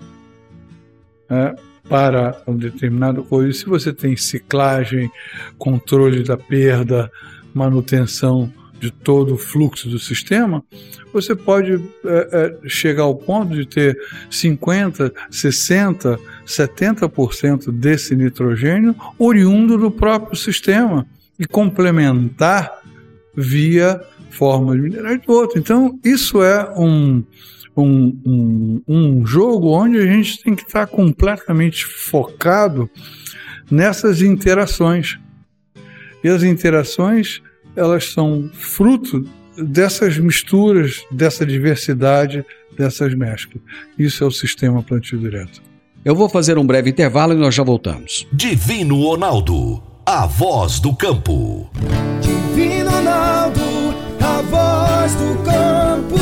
né, 1.29 1.55
para 1.89 2.41
um 2.47 2.57
determinado 2.57 3.25
coisa, 3.25 3.53
se 3.53 3.65
você 3.67 3.93
tem 3.93 4.17
ciclagem, 4.17 5.11
controle 5.59 6.23
da 6.23 6.37
perda, 6.37 7.11
manutenção 7.53 8.53
de 8.83 8.91
todo 8.91 9.35
o 9.35 9.39
fluxo 9.39 9.89
do 9.89 9.99
sistema, 9.99 10.65
você 11.13 11.37
pode 11.37 11.75
é, 11.75 11.79
é, 12.65 12.69
chegar 12.69 13.05
ao 13.05 13.15
ponto 13.15 13.55
de 13.55 13.65
ter 13.65 13.97
50, 14.29 15.13
60, 15.31 16.19
70% 16.45 17.71
desse 17.71 18.17
nitrogênio 18.17 18.97
oriundo 19.19 19.79
do 19.79 19.91
próprio 19.91 20.37
sistema 20.37 21.07
e 21.39 21.47
complementar 21.47 22.83
via 23.37 24.01
formas 24.31 24.77
de 24.77 24.83
minerais 24.83 25.21
do 25.23 25.33
outro. 25.33 25.59
Então, 25.59 25.99
isso 26.05 26.43
é 26.43 26.69
um, 26.77 27.23
um, 27.77 28.19
um, 28.25 28.83
um 28.87 29.27
jogo 29.27 29.71
onde 29.71 29.99
a 29.99 30.07
gente 30.07 30.43
tem 30.43 30.55
que 30.55 30.63
estar 30.63 30.87
completamente 30.87 31.85
focado 31.85 32.91
nessas 33.71 34.21
interações. 34.21 35.19
E 36.23 36.29
as 36.29 36.43
interações, 36.43 37.43
elas 37.75 38.13
são 38.13 38.49
fruto 38.53 39.27
dessas 39.57 40.19
misturas, 40.19 41.05
dessa 41.11 41.45
diversidade, 41.45 42.45
dessas 42.77 43.15
mesclas. 43.15 43.63
Isso 43.99 44.23
é 44.25 44.27
o 44.27 44.31
sistema 44.31 44.83
plantio 44.83 45.19
direto. 45.19 45.63
Eu 46.05 46.15
vou 46.15 46.29
fazer 46.29 46.59
um 46.59 46.67
breve 46.67 46.91
intervalo 46.91 47.33
e 47.33 47.37
nós 47.37 47.55
já 47.55 47.63
voltamos. 47.63 48.27
Divino 48.33 49.01
Ronaldo, 49.03 49.83
a 50.05 50.27
voz 50.27 50.81
do 50.81 50.95
campo. 50.95 51.71
Divino 52.21 52.91
Ronaldo, 52.91 53.61
a 54.21 54.43
voz 54.43 55.15
do 55.15 55.43
campo. 55.45 56.22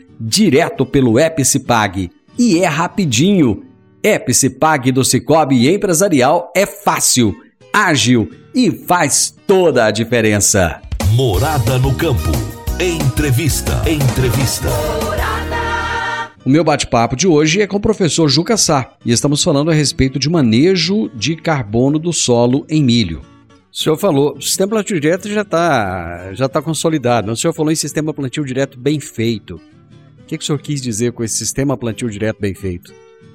direto 0.23 0.85
pelo 0.85 1.19
Epicipag. 1.19 2.11
E 2.37 2.59
é 2.59 2.67
rapidinho. 2.67 3.63
Epicipag 4.03 4.91
do 4.91 5.03
Cicobi 5.03 5.67
Empresarial 5.67 6.51
é 6.55 6.65
fácil, 6.65 7.35
ágil 7.73 8.29
e 8.53 8.71
faz 8.71 9.35
toda 9.47 9.85
a 9.85 9.91
diferença. 9.91 10.81
Morada 11.13 11.77
no 11.79 11.93
campo. 11.95 12.31
Entrevista. 12.79 13.81
Entrevista. 13.89 14.69
O 16.43 16.49
meu 16.49 16.63
bate-papo 16.63 17.15
de 17.15 17.27
hoje 17.27 17.61
é 17.61 17.67
com 17.67 17.77
o 17.77 17.81
professor 17.81 18.27
Juca 18.27 18.57
Sá 18.57 18.93
e 19.05 19.11
estamos 19.11 19.43
falando 19.43 19.69
a 19.69 19.73
respeito 19.73 20.17
de 20.17 20.29
manejo 20.29 21.09
de 21.13 21.35
carbono 21.35 21.99
do 21.99 22.11
solo 22.11 22.65
em 22.67 22.83
milho. 22.83 23.21
O 23.71 23.77
senhor 23.77 23.97
falou, 23.97 24.35
o 24.35 24.41
sistema 24.41 24.71
plantio 24.71 24.99
direto 24.99 25.29
já 25.29 25.41
está 25.41 26.33
já 26.33 26.49
tá 26.49 26.61
consolidado. 26.61 27.27
mas 27.27 27.37
O 27.37 27.41
senhor 27.41 27.53
falou 27.53 27.71
em 27.71 27.75
sistema 27.75 28.13
plantio 28.13 28.43
direto 28.43 28.79
bem 28.79 28.99
feito. 28.99 29.61
Que, 30.31 30.37
que 30.37 30.43
o 30.45 30.47
senhor 30.47 30.59
quis 30.59 30.81
dizer 30.81 31.11
com 31.11 31.25
esse 31.25 31.35
sistema 31.35 31.75
plantio 31.75 32.09
direto 32.09 32.39
bem 32.39 32.55
feito? 32.55 32.93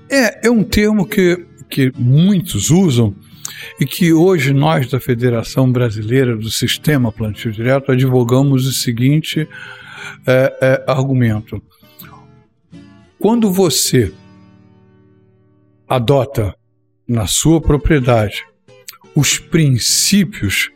É, 0.08 0.46
é 0.46 0.50
um 0.50 0.64
termo 0.64 1.06
que, 1.06 1.44
que 1.68 1.92
muitos 1.94 2.70
usam 2.70 3.14
e 3.78 3.84
que 3.84 4.14
hoje 4.14 4.54
nós 4.54 4.88
da 4.88 4.98
Federação 4.98 5.70
Brasileira 5.70 6.34
do 6.34 6.50
Sistema 6.50 7.12
Plantio 7.12 7.52
Direto 7.52 7.92
advogamos 7.92 8.66
o 8.66 8.72
seguinte 8.72 9.46
é, 10.26 10.58
é, 10.62 10.84
argumento. 10.90 11.62
Quando 13.18 13.52
você 13.52 14.10
adota 15.86 16.56
na 17.06 17.26
sua 17.26 17.60
propriedade 17.60 18.42
os 19.14 19.38
princípios 19.38 20.70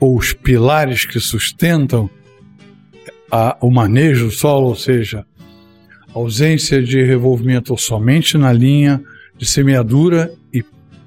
ou 0.00 0.16
os 0.16 0.32
pilares 0.32 1.04
que 1.04 1.20
sustentam 1.20 2.08
a, 3.30 3.56
o 3.60 3.70
manejo 3.70 4.26
do 4.26 4.30
solo, 4.30 4.68
ou 4.68 4.76
seja, 4.76 5.24
ausência 6.14 6.82
de 6.82 7.02
revolvimento 7.02 7.76
somente 7.76 8.36
na 8.36 8.52
linha 8.52 9.02
de 9.36 9.46
semeadura 9.46 10.32
e 10.52 10.64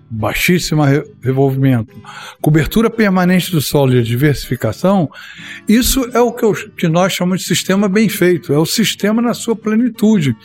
baixíssimo 0.09 0.83
re 0.83 1.03
revolvimento, 1.21 1.93
cobertura 2.41 2.89
permanente 2.89 3.51
do 3.51 3.61
solo 3.61 3.93
e 3.93 3.99
a 3.99 4.03
diversificação, 4.03 5.09
isso 5.67 6.09
é 6.13 6.19
o 6.19 6.33
que, 6.33 6.43
eu, 6.43 6.53
que 6.75 6.87
nós 6.87 7.13
chamamos 7.13 7.41
de 7.41 7.47
sistema 7.47 7.87
bem 7.87 8.09
feito, 8.09 8.53
é 8.53 8.57
o 8.57 8.65
sistema 8.65 9.21
na 9.21 9.33
sua 9.33 9.55
plenitude. 9.55 10.35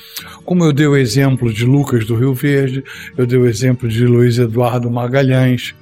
Como 0.45 0.65
eu 0.65 0.73
dei 0.73 0.87
o 0.87 0.97
exemplo 0.97 1.53
de 1.53 1.65
Lucas 1.65 2.05
do 2.05 2.15
Rio 2.15 2.35
Verde, 2.35 2.85
eu 3.17 3.27
dei 3.27 3.39
o 3.39 3.47
exemplo 3.47 3.89
de 3.89 4.07
Luiz 4.07 4.39
Eduardo 4.39 4.91
Magalhães, 4.91 5.75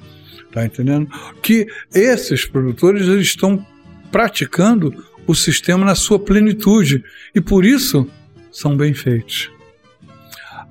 tá 0.51 0.65
entendendo? 0.65 1.07
Que 1.41 1.67
esses 1.93 2.45
produtores 2.45 3.07
eles 3.07 3.27
estão 3.27 3.63
praticando 4.11 4.93
o 5.27 5.33
sistema 5.33 5.85
na 5.85 5.95
sua 5.95 6.19
plenitude 6.19 7.03
e 7.33 7.41
por 7.41 7.65
isso 7.65 8.07
são 8.51 8.75
bem 8.75 8.93
feitos. 8.93 9.51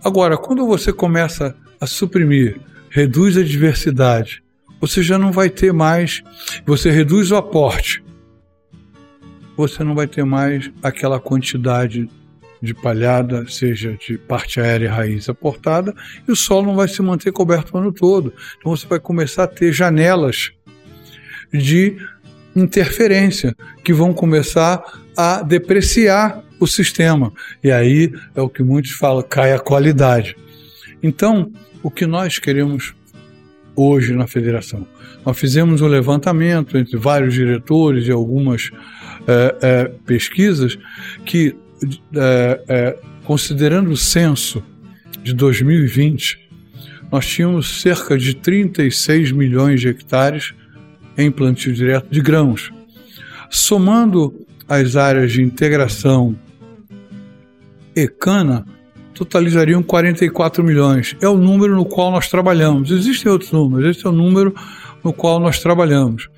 Agora, 0.03 0.37
quando 0.37 0.67
você 0.67 0.93
começa 0.93 1.57
a 1.81 1.87
suprimir 1.87 2.61
reduz 2.95 3.37
a 3.37 3.43
diversidade. 3.43 4.41
Você 4.81 5.03
já 5.03 5.19
não 5.19 5.33
vai 5.33 5.51
ter 5.51 5.73
mais, 5.73 6.23
você 6.65 6.93
reduz 6.93 7.33
o 7.33 7.37
aporte. 7.37 8.05
Você 9.57 9.83
não 9.83 9.97
vai 9.97 10.07
ter 10.07 10.25
mais 10.25 10.71
aquela 10.81 11.19
quantidade 11.19 12.09
de 12.63 12.73
palhada, 12.73 13.49
seja 13.49 13.97
de 13.97 14.17
parte 14.17 14.61
aérea 14.61 14.87
e 14.87 14.89
raiz 14.89 15.29
aportada, 15.29 15.93
e 16.27 16.31
o 16.31 16.37
solo 16.37 16.69
não 16.69 16.77
vai 16.77 16.87
se 16.87 17.03
manter 17.03 17.33
coberto 17.33 17.75
o 17.75 17.79
ano 17.79 17.93
todo. 17.93 18.33
Então 18.59 18.71
você 18.71 18.87
vai 18.87 19.01
começar 19.01 19.43
a 19.43 19.49
ter 19.49 19.73
janelas 19.73 20.53
de 21.53 21.97
interferência 22.55 23.57
que 23.83 23.93
vão 23.93 24.13
começar 24.13 24.83
a 25.17 25.43
depreciar 25.43 26.43
o 26.59 26.67
sistema. 26.67 27.33
E 27.63 27.71
aí 27.71 28.13
é 28.35 28.41
o 28.41 28.49
que 28.49 28.63
muitos 28.63 28.93
falam, 28.93 29.23
cai 29.23 29.53
a 29.53 29.59
qualidade. 29.59 30.37
Então, 31.03 31.53
o 31.83 31.91
que 31.91 32.07
nós 32.07 32.39
queremos 32.39 32.95
hoje 33.77 34.15
na 34.15 34.27
federação. 34.27 34.87
Nós 35.25 35.39
fizemos 35.39 35.81
um 35.81 35.87
levantamento 35.87 36.79
entre 36.79 36.97
vários 36.97 37.35
diretores 37.35 38.07
e 38.07 38.11
algumas 38.11 38.71
é, 39.27 39.57
é, 39.63 39.85
pesquisas 40.07 40.79
que, 41.25 41.57
é, 42.15 42.97
considerando 43.25 43.91
o 43.91 43.97
censo 43.97 44.63
de 45.23 45.33
2020, 45.35 46.45
nós 47.11 47.27
tínhamos 47.27 47.81
cerca 47.81 48.17
de 48.19 48.35
36 48.35 49.33
milhões 49.33 49.81
de 49.81 49.89
hectares 49.89 50.55
em 51.17 51.31
plantio 51.31 51.73
direto 51.73 52.09
de 52.11 52.21
grãos. 52.21 52.73
Somando 53.51 54.47
as 54.69 54.97
áreas 54.97 55.33
de 55.33 55.43
integração 55.43 56.37
e 57.95 58.09
cana, 58.09 58.67
totalizariam 59.15 59.83
44 59.83 60.65
milhões. 60.65 61.17
É 61.21 61.29
o 61.29 61.39
número 61.39 61.77
no 61.77 61.85
qual 61.85 62.11
nós 62.11 62.29
trabalhamos. 62.29 62.91
Existem 62.91 63.31
outros 63.31 63.53
números, 63.53 63.97
esse 63.97 64.07
é 64.07 64.09
o 64.09 64.13
número 64.13 64.55
no 65.03 65.13
qual 65.13 65.39
nós 65.39 65.61
trabalhamos. 65.61 66.29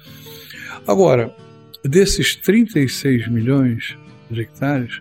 Agora, 0.86 1.34
desses 1.82 2.36
36 2.36 3.28
milhões 3.28 3.96
de 4.30 4.42
hectares, 4.42 5.00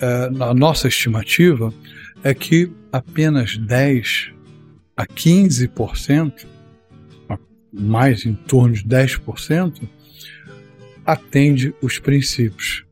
é, 0.00 0.30
nossa 0.54 0.88
estimativa 0.88 1.72
é 2.22 2.34
que 2.34 2.70
apenas 2.92 3.56
10 3.56 4.32
a 4.96 5.06
15%, 5.06 6.46
mais 7.72 8.26
em 8.26 8.34
torno 8.34 8.74
de 8.74 8.84
10%, 8.84 9.82
atende 11.04 11.74
os 11.80 11.98
princípios 11.98 12.84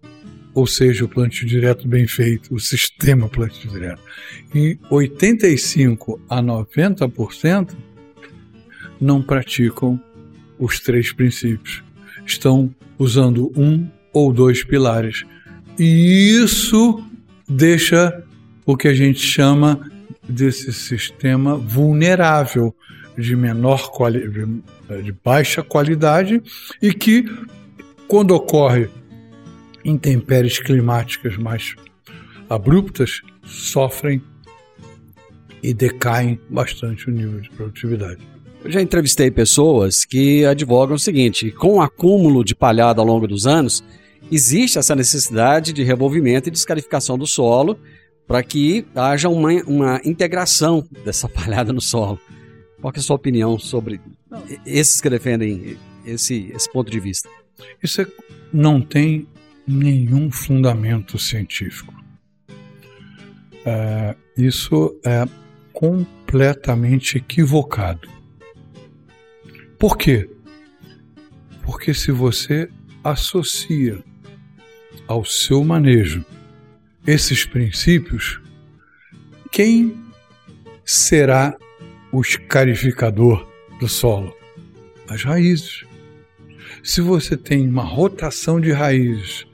ou 0.54 0.66
seja, 0.66 1.04
o 1.04 1.08
plantio 1.08 1.46
direto 1.46 1.86
bem 1.86 2.06
feito, 2.06 2.54
o 2.54 2.60
sistema 2.60 3.28
plantio 3.28 3.70
direto. 3.70 4.02
E 4.54 4.78
85 4.90 6.20
a 6.28 6.42
90% 6.42 7.70
não 9.00 9.22
praticam 9.22 10.00
os 10.58 10.80
três 10.80 11.12
princípios. 11.12 11.82
Estão 12.26 12.74
usando 12.98 13.52
um 13.56 13.88
ou 14.12 14.32
dois 14.32 14.64
pilares. 14.64 15.24
E 15.78 16.38
isso 16.42 17.02
deixa 17.48 18.22
o 18.66 18.76
que 18.76 18.88
a 18.88 18.94
gente 18.94 19.20
chama 19.20 19.90
desse 20.28 20.72
sistema 20.72 21.56
vulnerável, 21.56 22.74
de 23.20 23.36
menor 23.36 23.90
qualidade, 23.90 24.62
de 25.02 25.12
baixa 25.12 25.62
qualidade 25.62 26.42
e 26.80 26.92
que 26.92 27.24
quando 28.08 28.32
ocorre 28.32 28.88
intempéries 29.84 30.58
climáticas 30.58 31.36
mais 31.36 31.74
abruptas 32.48 33.20
sofrem 33.44 34.22
e 35.62 35.72
decaem 35.74 36.40
bastante 36.48 37.08
o 37.08 37.12
nível 37.12 37.40
de 37.40 37.50
produtividade. 37.50 38.20
Eu 38.64 38.70
já 38.70 38.80
entrevistei 38.80 39.30
pessoas 39.30 40.04
que 40.04 40.44
advogam 40.44 40.96
o 40.96 40.98
seguinte: 40.98 41.50
com 41.50 41.74
o 41.74 41.80
acúmulo 41.80 42.44
de 42.44 42.54
palhada 42.54 43.00
ao 43.00 43.06
longo 43.06 43.26
dos 43.26 43.46
anos, 43.46 43.82
existe 44.30 44.78
essa 44.78 44.94
necessidade 44.94 45.72
de 45.72 45.82
revolvimento 45.82 46.48
e 46.48 46.52
descalificação 46.52 47.16
do 47.16 47.26
solo 47.26 47.78
para 48.26 48.42
que 48.42 48.86
haja 48.94 49.28
uma, 49.28 49.50
uma 49.66 50.00
integração 50.04 50.86
dessa 51.04 51.26
palhada 51.30 51.72
no 51.72 51.80
solo. 51.80 52.18
Qual 52.80 52.92
é 52.94 52.98
a 52.98 53.02
sua 53.02 53.16
opinião 53.16 53.58
sobre 53.58 54.00
esses 54.64 55.00
que 55.00 55.10
defendem 55.10 55.76
esse, 56.04 56.50
esse 56.54 56.70
ponto 56.72 56.90
de 56.90 56.98
vista? 56.98 57.28
Isso 57.82 58.00
é, 58.00 58.06
não 58.52 58.80
tem 58.80 59.28
nenhum 59.66 60.30
fundamento 60.30 61.18
científico. 61.18 61.94
É, 63.64 64.16
isso 64.36 64.98
é 65.04 65.26
completamente 65.72 67.18
equivocado. 67.18 68.08
Por 69.78 69.96
quê? 69.96 70.28
Porque 71.62 71.92
se 71.92 72.10
você 72.10 72.68
associa 73.04 74.02
ao 75.06 75.24
seu 75.24 75.62
manejo 75.64 76.24
esses 77.06 77.44
princípios, 77.44 78.40
quem 79.50 79.96
será 80.84 81.56
o 82.12 82.20
escarificador 82.20 83.46
do 83.78 83.88
solo? 83.88 84.34
As 85.08 85.24
raízes. 85.24 85.84
Se 86.82 87.00
você 87.00 87.36
tem 87.36 87.68
uma 87.68 87.82
rotação 87.82 88.60
de 88.60 88.72
raízes, 88.72 89.46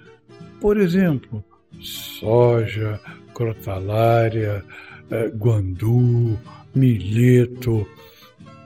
por 0.60 0.76
exemplo, 0.76 1.44
soja, 1.80 3.00
crotalária, 3.34 4.64
eh, 5.10 5.28
guandu, 5.28 6.38
milheto, 6.74 7.86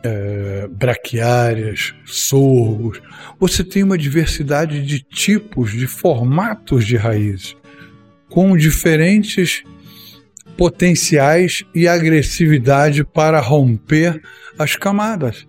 eh, 0.03 0.69
braquiárias, 0.71 1.95
sorgos, 2.05 3.01
você 3.39 3.63
tem 3.63 3.83
uma 3.83 3.99
diversidade 3.99 4.85
de 4.85 5.01
tipos, 5.01 5.73
de 5.73 5.87
formatos 5.87 6.87
de 6.87 6.97
raízes, 6.97 7.57
com 8.29 8.57
diferentes 8.57 9.63
potenciais 10.61 11.65
e 11.75 11.89
agressividade 11.89 13.03
para 13.03 13.41
romper 13.41 14.21
as 14.59 14.77
camadas. 14.77 15.47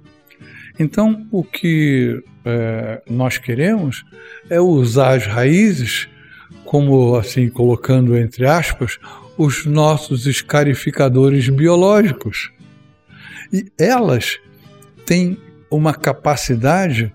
Então, 0.79 1.27
o 1.29 1.43
que 1.43 2.23
é, 2.45 3.01
nós 3.09 3.37
queremos 3.37 4.05
é 4.49 4.61
usar 4.61 5.17
as 5.17 5.25
raízes, 5.25 6.07
como 6.63 7.17
assim, 7.17 7.49
colocando 7.49 8.17
entre 8.17 8.45
aspas, 8.45 8.99
os 9.37 9.65
nossos 9.65 10.27
escarificadores 10.27 11.49
biológicos. 11.49 12.49
E 13.51 13.65
elas 13.77 14.39
têm 15.05 15.37
uma 15.69 15.93
capacidade, 15.93 17.13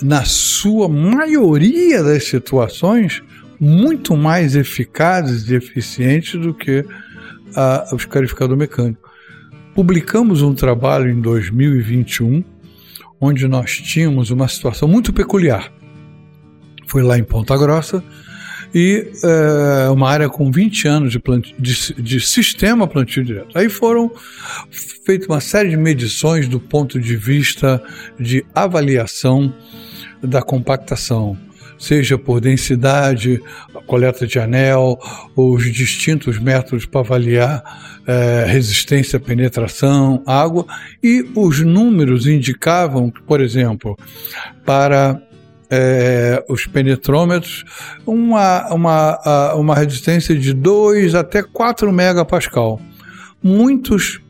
na 0.00 0.24
sua 0.24 0.88
maioria 0.88 2.04
das 2.04 2.28
situações, 2.28 3.20
muito 3.64 4.16
mais 4.16 4.54
eficazes 4.54 5.48
e 5.48 5.54
eficientes 5.54 6.40
do 6.40 6.52
que 6.52 6.84
a, 7.56 7.88
o 7.92 7.96
escarificador 7.96 8.56
mecânico. 8.56 9.10
Publicamos 9.74 10.42
um 10.42 10.54
trabalho 10.54 11.10
em 11.10 11.20
2021 11.20 12.44
onde 13.20 13.48
nós 13.48 13.78
tínhamos 13.78 14.30
uma 14.30 14.46
situação 14.48 14.86
muito 14.86 15.12
peculiar. 15.12 15.72
Foi 16.86 17.02
lá 17.02 17.18
em 17.18 17.24
Ponta 17.24 17.56
Grossa 17.56 18.04
e 18.74 19.10
é, 19.22 19.88
uma 19.88 20.10
área 20.10 20.28
com 20.28 20.50
20 20.50 20.88
anos 20.88 21.12
de, 21.12 21.22
de, 21.58 21.94
de 21.94 22.20
sistema 22.20 22.86
plantio 22.86 23.24
direto. 23.24 23.56
Aí 23.56 23.68
foram 23.68 24.10
feitas 25.06 25.26
uma 25.26 25.40
série 25.40 25.70
de 25.70 25.76
medições 25.76 26.46
do 26.48 26.60
ponto 26.60 27.00
de 27.00 27.16
vista 27.16 27.82
de 28.20 28.44
avaliação 28.54 29.54
da 30.22 30.42
compactação 30.42 31.38
seja 31.78 32.16
por 32.18 32.40
densidade, 32.40 33.40
coleta 33.86 34.26
de 34.26 34.38
anel, 34.38 34.98
os 35.36 35.72
distintos 35.72 36.38
métodos 36.38 36.86
para 36.86 37.00
avaliar 37.00 37.62
é, 38.06 38.44
resistência, 38.46 39.20
penetração, 39.20 40.22
água, 40.26 40.66
e 41.02 41.26
os 41.34 41.60
números 41.60 42.26
indicavam, 42.26 43.10
por 43.26 43.40
exemplo, 43.40 43.96
para 44.64 45.20
é, 45.70 46.44
os 46.48 46.66
penetrômetros, 46.66 47.64
uma, 48.06 48.72
uma, 48.72 49.54
uma 49.54 49.74
resistência 49.74 50.36
de 50.36 50.52
2 50.52 51.14
até 51.14 51.42
4 51.42 51.92
megapascal. 51.92 52.80
Muitos 53.42 54.20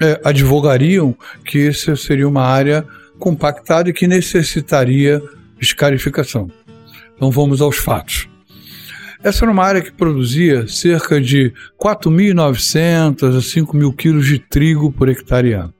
é, 0.00 0.20
advogariam 0.24 1.16
que 1.44 1.58
isso 1.58 1.96
seria 1.96 2.28
uma 2.28 2.42
área 2.42 2.84
compactada 3.18 3.88
e 3.88 3.92
que 3.92 4.06
necessitaria 4.06 5.22
escarificação. 5.60 6.50
Então 7.16 7.30
vamos 7.30 7.60
aos 7.60 7.76
fatos. 7.76 8.28
Essa 9.22 9.44
era 9.44 9.52
uma 9.52 9.64
área 9.64 9.82
que 9.82 9.90
produzia 9.90 10.68
cerca 10.68 11.20
de 11.20 11.52
4.900 11.82 13.36
a 13.36 13.40
5.000 13.40 13.96
quilos 13.96 14.26
de 14.26 14.38
trigo 14.38 14.92
por 14.92 15.08
hectare 15.08 15.54
ano, 15.54 15.74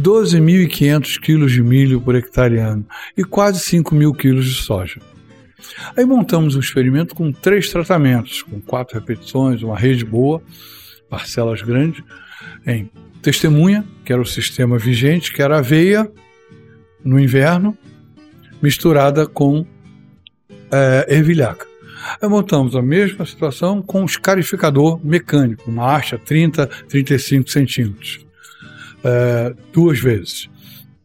12.500 0.00 1.20
quilos 1.20 1.52
de 1.52 1.62
milho 1.62 2.00
por 2.00 2.14
hectare 2.14 2.58
ano 2.58 2.86
e 3.16 3.24
quase 3.24 3.60
5.000 3.60 4.16
quilos 4.16 4.46
de 4.46 4.54
soja. 4.54 5.00
Aí 5.96 6.04
montamos 6.04 6.54
um 6.54 6.60
experimento 6.60 7.14
com 7.14 7.32
três 7.32 7.68
tratamentos, 7.70 8.42
com 8.42 8.60
quatro 8.60 8.98
repetições, 8.98 9.62
uma 9.62 9.76
rede 9.76 10.04
boa, 10.04 10.40
parcelas 11.10 11.60
grandes, 11.62 12.02
em 12.66 12.88
testemunha, 13.20 13.84
que 14.04 14.12
era 14.12 14.22
o 14.22 14.26
sistema 14.26 14.78
vigente, 14.78 15.32
que 15.32 15.42
era 15.42 15.58
aveia 15.58 16.10
no 17.04 17.18
inverno, 17.18 17.76
misturada 18.62 19.26
com 19.26 19.66
é, 20.70 21.06
ervilhaca. 21.08 21.66
Aí 22.20 22.28
montamos 22.28 22.76
a 22.76 22.82
mesma 22.82 23.26
situação 23.26 23.82
com 23.82 24.02
um 24.02 24.04
escarificador 24.04 25.00
mecânico, 25.04 25.70
uma 25.70 25.96
haste 25.96 26.16
30, 26.18 26.66
35 26.88 27.50
centímetros, 27.50 28.26
é, 29.02 29.54
duas 29.72 29.98
vezes. 29.98 30.48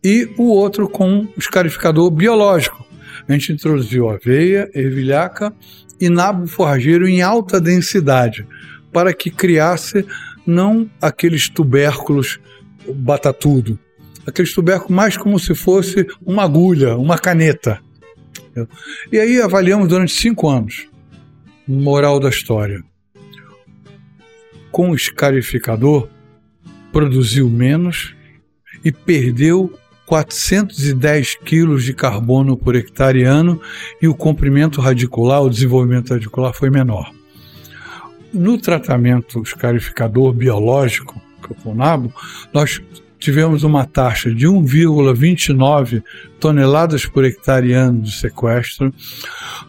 E 0.04 0.30
o 0.38 0.50
outro 0.50 0.88
com 0.90 1.10
um 1.10 1.28
escarificador 1.38 2.10
biológico. 2.10 2.86
A 3.28 3.34
gente 3.34 3.54
introduziu 3.54 4.10
aveia, 4.10 4.70
ervilhaca 4.74 5.54
e 6.00 6.10
nabo 6.10 6.48
forrageiro 6.48 7.08
em 7.08 7.22
alta 7.22 7.62
densidade, 7.62 8.48
para 8.92 9.14
que 9.14 9.30
criasse 9.30 10.06
não 10.46 10.90
aqueles 11.00 11.48
tubérculos 11.48 12.40
batatudo, 12.96 13.78
aqueles 14.26 14.54
tubérculos 14.54 14.96
mais 14.96 15.16
como 15.16 15.38
se 15.40 15.54
fosse 15.54 16.08
uma 16.26 16.44
agulha, 16.44 16.98
uma 16.98 17.18
caneta. 17.18 17.80
E 19.12 19.20
aí 19.20 19.42
avaliamos 19.42 19.88
durante 19.88 20.14
cinco 20.14 20.50
anos. 20.50 20.88
Moral 21.68 22.20
da 22.20 22.30
história. 22.30 22.84
Com 24.72 24.92
o 24.92 24.96
escarificador, 24.96 26.08
produziu 26.92 27.50
menos 27.50 28.16
e 28.84 28.92
perdeu 28.92 29.74
410 30.06 31.36
quilos 31.36 31.86
de 31.86 31.94
carbono 31.94 32.58
por 32.58 32.76
hectare 32.76 33.24
ano 33.24 33.62
e 34.02 34.08
o 34.08 34.16
comprimento 34.16 34.82
radicular, 34.82 35.42
o 35.42 35.50
desenvolvimento 35.50 36.14
radicular 36.14 36.54
foi 36.54 36.70
menor. 36.70 37.12
No 38.34 38.58
tratamento 38.58 39.42
escarificador 39.42 40.34
biológico, 40.34 41.22
que 41.42 41.54
é 41.54 41.56
o 41.58 41.64
CONABO, 41.64 42.14
nós 42.54 42.82
tivemos 43.22 43.64
uma 43.64 43.86
taxa 43.86 44.34
de 44.34 44.48
1,29 44.48 46.04
toneladas 46.40 47.06
por 47.06 47.24
hectare 47.24 47.72
ano 47.72 48.02
de 48.02 48.12
sequestro. 48.12 48.92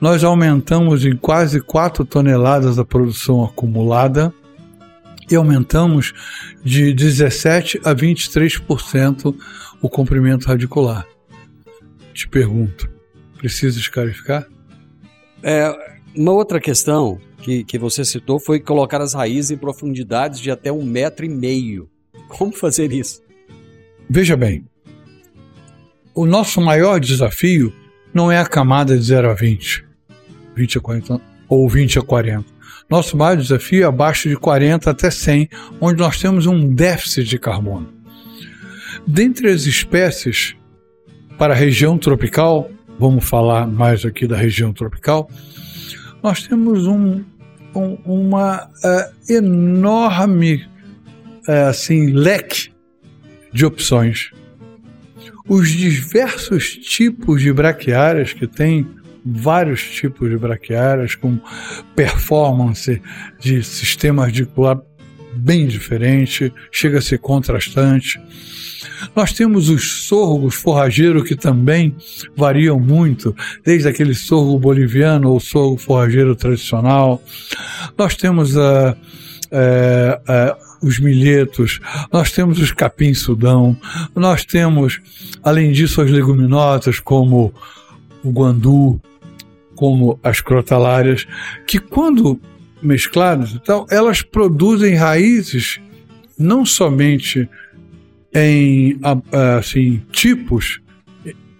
Nós 0.00 0.24
aumentamos 0.24 1.04
em 1.04 1.14
quase 1.14 1.60
4 1.60 2.04
toneladas 2.06 2.78
a 2.78 2.84
produção 2.84 3.44
acumulada 3.44 4.32
e 5.30 5.36
aumentamos 5.36 6.14
de 6.64 6.94
17 6.94 7.78
a 7.84 7.94
23% 7.94 9.36
o 9.82 9.88
comprimento 9.88 10.46
radicular. 10.46 11.06
Te 12.14 12.26
pergunto, 12.26 12.88
precisa 13.36 13.78
escarificar? 13.78 14.46
É, 15.42 15.70
uma 16.16 16.32
outra 16.32 16.58
questão 16.58 17.20
que, 17.42 17.64
que 17.64 17.78
você 17.78 18.02
citou 18.02 18.40
foi 18.40 18.60
colocar 18.60 19.02
as 19.02 19.12
raízes 19.12 19.50
em 19.50 19.58
profundidades 19.58 20.40
de 20.40 20.50
até 20.50 20.72
um 20.72 20.82
metro 20.82 21.26
e 21.26 21.28
meio. 21.28 21.90
Como 22.28 22.52
fazer 22.52 22.92
isso? 22.92 23.20
Veja 24.14 24.36
bem, 24.36 24.62
o 26.14 26.26
nosso 26.26 26.60
maior 26.60 27.00
desafio 27.00 27.72
não 28.12 28.30
é 28.30 28.36
a 28.36 28.44
camada 28.44 28.94
de 28.94 29.02
0 29.02 29.30
a 29.30 29.32
20, 29.32 29.86
20 30.54 30.76
a 30.76 30.80
40 30.82 31.20
ou 31.48 31.66
20 31.66 31.98
a 31.98 32.02
40. 32.02 32.44
Nosso 32.90 33.16
maior 33.16 33.38
desafio 33.38 33.84
é 33.84 33.86
abaixo 33.86 34.28
de 34.28 34.36
40 34.36 34.90
até 34.90 35.10
100, 35.10 35.48
onde 35.80 35.98
nós 35.98 36.20
temos 36.20 36.44
um 36.44 36.74
déficit 36.74 37.24
de 37.24 37.38
carbono. 37.38 37.88
Dentre 39.06 39.48
as 39.48 39.64
espécies 39.64 40.54
para 41.38 41.54
a 41.54 41.56
região 41.56 41.96
tropical, 41.96 42.70
vamos 42.98 43.24
falar 43.24 43.66
mais 43.66 44.04
aqui 44.04 44.26
da 44.26 44.36
região 44.36 44.74
tropical, 44.74 45.30
nós 46.22 46.46
temos 46.46 46.86
um, 46.86 47.24
um 47.74 47.94
uma 48.04 48.66
uh, 48.66 49.32
enorme 49.32 50.66
uh, 51.48 51.70
assim 51.70 52.10
leque 52.10 52.71
de 53.52 53.64
opções. 53.64 54.30
Os 55.48 55.70
diversos 55.70 56.76
tipos 56.76 57.42
de 57.42 57.52
braquiárias 57.52 58.32
que 58.32 58.46
tem 58.46 58.86
vários 59.24 59.82
tipos 59.82 60.28
de 60.30 60.36
braquiárias 60.36 61.14
com 61.14 61.38
performance 61.94 63.00
de 63.38 63.62
sistema 63.62 64.26
radicular 64.26 64.80
bem 65.34 65.66
diferente, 65.66 66.52
chega 66.70 66.98
a 66.98 67.02
ser 67.02 67.18
contrastante. 67.18 68.20
Nós 69.16 69.32
temos 69.32 69.68
os 69.68 70.06
sorgos 70.06 70.54
forrageiro 70.54 71.24
que 71.24 71.34
também 71.34 71.96
variam 72.36 72.78
muito, 72.78 73.34
desde 73.64 73.88
aquele 73.88 74.14
sorgo 74.14 74.58
boliviano 74.58 75.30
ou 75.30 75.40
sorgo 75.40 75.78
forrageiro 75.78 76.36
tradicional. 76.36 77.22
Nós 77.96 78.14
temos 78.14 78.56
a. 78.56 78.96
Uh, 79.52 80.56
uh, 80.58 80.71
os 80.82 80.98
milhetos, 80.98 81.80
nós 82.12 82.32
temos 82.32 82.58
os 82.58 82.72
capim 82.72 83.14
sudão, 83.14 83.76
nós 84.14 84.44
temos, 84.44 85.00
além 85.42 85.72
disso, 85.72 86.00
as 86.00 86.10
leguminosas 86.10 86.98
como 86.98 87.54
o 88.22 88.30
guandu, 88.30 89.00
como 89.74 90.18
as 90.22 90.40
crotalárias, 90.40 91.26
que 91.66 91.78
quando 91.78 92.40
mescladas, 92.82 93.52
então, 93.52 93.86
elas 93.90 94.22
produzem 94.22 94.94
raízes 94.94 95.80
não 96.36 96.66
somente 96.66 97.48
em 98.34 98.98
assim, 99.58 100.02
tipos, 100.10 100.80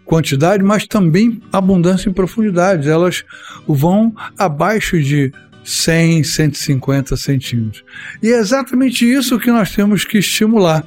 quantidade, 0.05 0.63
mas 0.63 0.87
também 0.87 1.41
abundância 1.53 2.09
em 2.09 2.13
profundidade. 2.13 2.89
Elas 2.89 3.25
vão 3.67 4.15
abaixo 4.37 5.01
de 5.01 5.33
100, 5.65 6.25
150 6.25 7.17
centímetros. 7.17 7.85
E 8.23 8.29
é 8.29 8.39
exatamente 8.39 9.05
isso 9.11 9.39
que 9.39 9.51
nós 9.51 9.75
temos 9.75 10.05
que 10.05 10.19
estimular. 10.19 10.85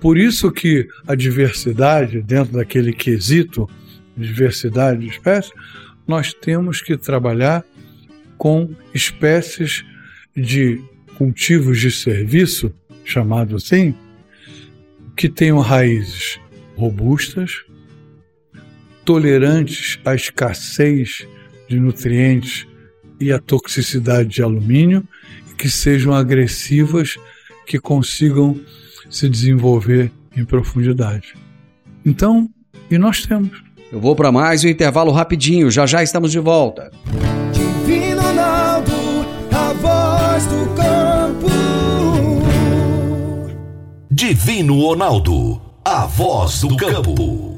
Por 0.00 0.16
isso 0.16 0.50
que 0.52 0.86
a 1.06 1.14
diversidade, 1.14 2.22
dentro 2.22 2.54
daquele 2.54 2.92
quesito, 2.92 3.68
diversidade 4.16 5.00
de 5.00 5.08
espécies, 5.08 5.52
nós 6.06 6.32
temos 6.32 6.80
que 6.80 6.96
trabalhar 6.96 7.64
com 8.36 8.70
espécies 8.94 9.84
de 10.36 10.80
cultivos 11.16 11.80
de 11.80 11.90
serviço, 11.90 12.72
chamado 13.04 13.56
assim, 13.56 13.94
que 15.16 15.28
tenham 15.28 15.58
raízes 15.58 16.38
robustas, 16.76 17.64
tolerantes 19.04 19.98
à 20.04 20.14
escassez 20.14 21.26
de 21.68 21.80
nutrientes 21.80 22.68
e 23.20 23.32
à 23.32 23.38
toxicidade 23.38 24.28
de 24.28 24.42
alumínio, 24.42 25.06
que 25.56 25.68
sejam 25.68 26.12
agressivas, 26.14 27.18
que 27.66 27.78
consigam 27.78 28.58
se 29.10 29.28
desenvolver 29.28 30.10
em 30.36 30.44
profundidade. 30.44 31.34
Então, 32.04 32.48
e 32.90 32.96
nós 32.96 33.26
temos. 33.26 33.62
Eu 33.90 34.00
vou 34.00 34.14
para 34.14 34.30
mais 34.30 34.64
um 34.64 34.68
intervalo 34.68 35.10
rapidinho, 35.10 35.70
já 35.70 35.86
já 35.86 36.02
estamos 36.02 36.30
de 36.30 36.38
volta. 36.38 36.90
Divino 37.52 38.20
Ronaldo, 38.20 38.92
a 39.50 39.72
voz 39.72 40.46
do 40.46 40.74
campo. 40.74 41.48
Divino 44.10 44.80
Ronaldo, 44.80 45.60
a 45.84 46.06
voz 46.06 46.60
do 46.60 46.76
campo. 46.76 47.57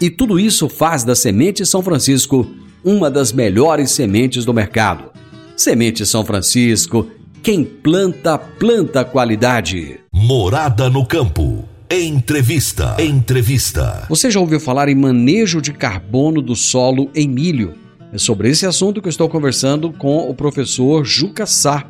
e 0.00 0.08
tudo 0.08 0.40
isso 0.40 0.68
faz 0.68 1.04
da 1.04 1.14
Semente 1.14 1.66
São 1.66 1.82
Francisco 1.82 2.46
uma 2.82 3.10
das 3.10 3.32
melhores 3.32 3.90
sementes 3.90 4.44
do 4.44 4.54
mercado. 4.54 5.10
Semente 5.56 6.06
São 6.06 6.24
Francisco, 6.24 7.06
quem 7.42 7.64
planta, 7.64 8.38
planta 8.38 9.04
qualidade. 9.04 10.00
Morada 10.12 10.88
no 10.88 11.04
campo. 11.04 11.64
Entrevista. 11.90 12.96
Entrevista. 12.98 14.06
Você 14.08 14.30
já 14.30 14.40
ouviu 14.40 14.60
falar 14.60 14.88
em 14.88 14.94
manejo 14.94 15.60
de 15.60 15.72
carbono 15.72 16.40
do 16.40 16.56
solo 16.56 17.10
em 17.14 17.28
milho? 17.28 17.74
É 18.12 18.18
sobre 18.18 18.48
esse 18.48 18.64
assunto 18.64 19.02
que 19.02 19.08
eu 19.08 19.10
estou 19.10 19.28
conversando 19.28 19.92
com 19.92 20.28
o 20.28 20.34
professor 20.34 21.04
Juca 21.04 21.46
Sá, 21.46 21.86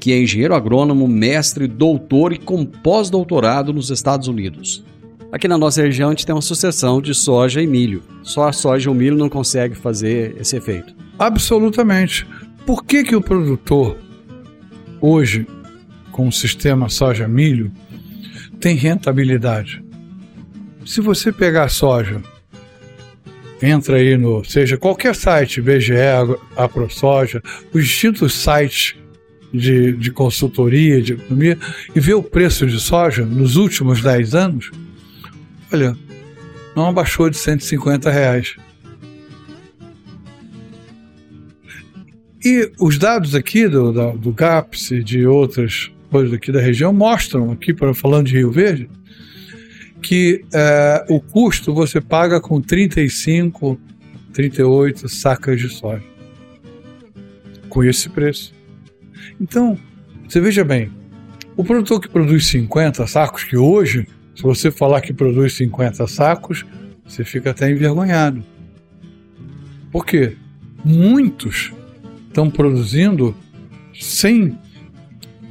que 0.00 0.12
é 0.12 0.20
engenheiro 0.20 0.54
agrônomo, 0.54 1.08
mestre, 1.08 1.66
doutor 1.66 2.32
e 2.32 2.38
com 2.38 2.64
pós-doutorado 2.64 3.72
nos 3.72 3.90
Estados 3.90 4.28
Unidos. 4.28 4.84
Aqui 5.34 5.48
na 5.48 5.58
nossa 5.58 5.82
região 5.82 6.10
a 6.10 6.12
gente 6.12 6.24
tem 6.24 6.32
uma 6.32 6.40
sucessão 6.40 7.02
de 7.02 7.12
soja 7.12 7.60
e 7.60 7.66
milho. 7.66 8.04
Só 8.22 8.46
a 8.46 8.52
soja 8.52 8.88
e 8.88 8.92
o 8.92 8.94
milho 8.94 9.16
não 9.16 9.28
consegue 9.28 9.74
fazer 9.74 10.36
esse 10.38 10.56
efeito. 10.56 10.94
Absolutamente. 11.18 12.24
Por 12.64 12.84
que, 12.84 13.02
que 13.02 13.16
o 13.16 13.20
produtor, 13.20 13.98
hoje, 15.00 15.44
com 16.12 16.28
o 16.28 16.32
sistema 16.32 16.88
soja-milho, 16.88 17.72
tem 18.60 18.76
rentabilidade? 18.76 19.84
Se 20.86 21.00
você 21.00 21.32
pegar 21.32 21.68
soja, 21.68 22.22
entra 23.60 23.96
aí 23.96 24.16
no, 24.16 24.44
seja 24.44 24.78
qualquer 24.78 25.16
site, 25.16 25.60
BGE, 25.60 25.96
AproSoja, 26.54 27.42
os 27.72 27.82
distintos 27.84 28.34
sites 28.34 28.94
de, 29.52 29.94
de 29.94 30.12
consultoria, 30.12 31.02
de 31.02 31.14
economia, 31.14 31.58
e 31.92 31.98
vê 31.98 32.14
o 32.14 32.22
preço 32.22 32.68
de 32.68 32.78
soja 32.78 33.24
nos 33.24 33.56
últimos 33.56 34.00
10 34.00 34.32
anos, 34.36 34.70
olha, 35.74 35.96
não 36.76 36.86
abaixou 36.86 37.28
de 37.28 37.36
150 37.36 38.08
reais. 38.08 38.56
E 42.44 42.70
os 42.78 42.96
dados 42.96 43.34
aqui 43.34 43.66
do, 43.68 43.92
do, 43.92 44.12
do 44.12 44.32
GAPS 44.32 44.92
e 44.92 45.02
de 45.02 45.26
outras 45.26 45.90
coisas 46.10 46.32
aqui 46.32 46.52
da 46.52 46.60
região 46.60 46.92
mostram, 46.92 47.50
aqui 47.50 47.74
falando 47.94 48.26
de 48.26 48.34
Rio 48.34 48.52
Verde, 48.52 48.88
que 50.00 50.44
é, 50.52 51.04
o 51.08 51.20
custo 51.20 51.74
você 51.74 52.00
paga 52.00 52.40
com 52.40 52.60
35, 52.60 53.80
38 54.32 55.08
sacas 55.08 55.60
de 55.60 55.68
soja. 55.70 56.04
Com 57.68 57.82
esse 57.82 58.08
preço. 58.08 58.54
Então, 59.40 59.76
você 60.28 60.40
veja 60.40 60.62
bem, 60.62 60.92
o 61.56 61.64
produtor 61.64 62.00
que 62.00 62.08
produz 62.08 62.46
50 62.46 63.04
sacos, 63.08 63.42
que 63.42 63.56
hoje 63.56 64.06
se 64.34 64.42
você 64.42 64.70
falar 64.70 65.00
que 65.00 65.12
produz 65.12 65.54
50 65.54 66.06
sacos, 66.06 66.64
você 67.04 67.24
fica 67.24 67.50
até 67.50 67.70
envergonhado. 67.70 68.42
Por 69.90 70.04
quê? 70.04 70.36
Muitos 70.84 71.72
estão 72.28 72.50
produzindo 72.50 73.34
sem 73.94 74.58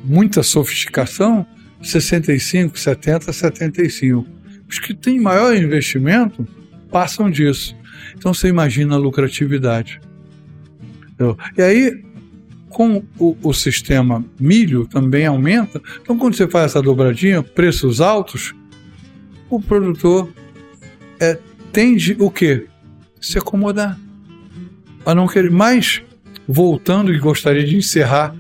muita 0.03 0.43
sofisticação 0.43 1.45
65, 1.81 2.77
70, 2.77 3.31
75. 3.31 4.25
Os 4.69 4.79
que 4.79 4.93
têm 4.93 5.19
maior 5.19 5.55
investimento 5.55 6.47
passam 6.89 7.29
disso. 7.29 7.75
Então 8.15 8.33
você 8.33 8.47
imagina 8.47 8.95
a 8.95 8.97
lucratividade. 8.97 10.01
E 11.57 11.61
aí, 11.61 12.03
com 12.69 13.03
o, 13.17 13.37
o, 13.41 13.53
sistema 13.53 14.25
milho 14.39 14.85
também 14.87 15.25
aumenta. 15.25 15.81
Então, 16.01 16.17
quando 16.17 16.35
você 16.35 16.47
faz 16.47 16.71
essa 16.71 16.81
dobradinha, 16.81 17.41
preços 17.43 18.01
altos, 18.01 18.53
o 19.55 19.61
produtor 19.61 20.29
é, 21.19 21.37
tende 21.71 22.15
o 22.19 22.31
quê? 22.31 22.67
Se 23.21 23.37
acomodar. 23.37 23.99
A 25.05 25.13
não 25.13 25.27
querer. 25.27 25.51
Mas, 25.51 26.01
voltando 26.47 27.13
e 27.13 27.19
gostaria 27.19 27.63
de 27.63 27.75
encerrar 27.77 28.35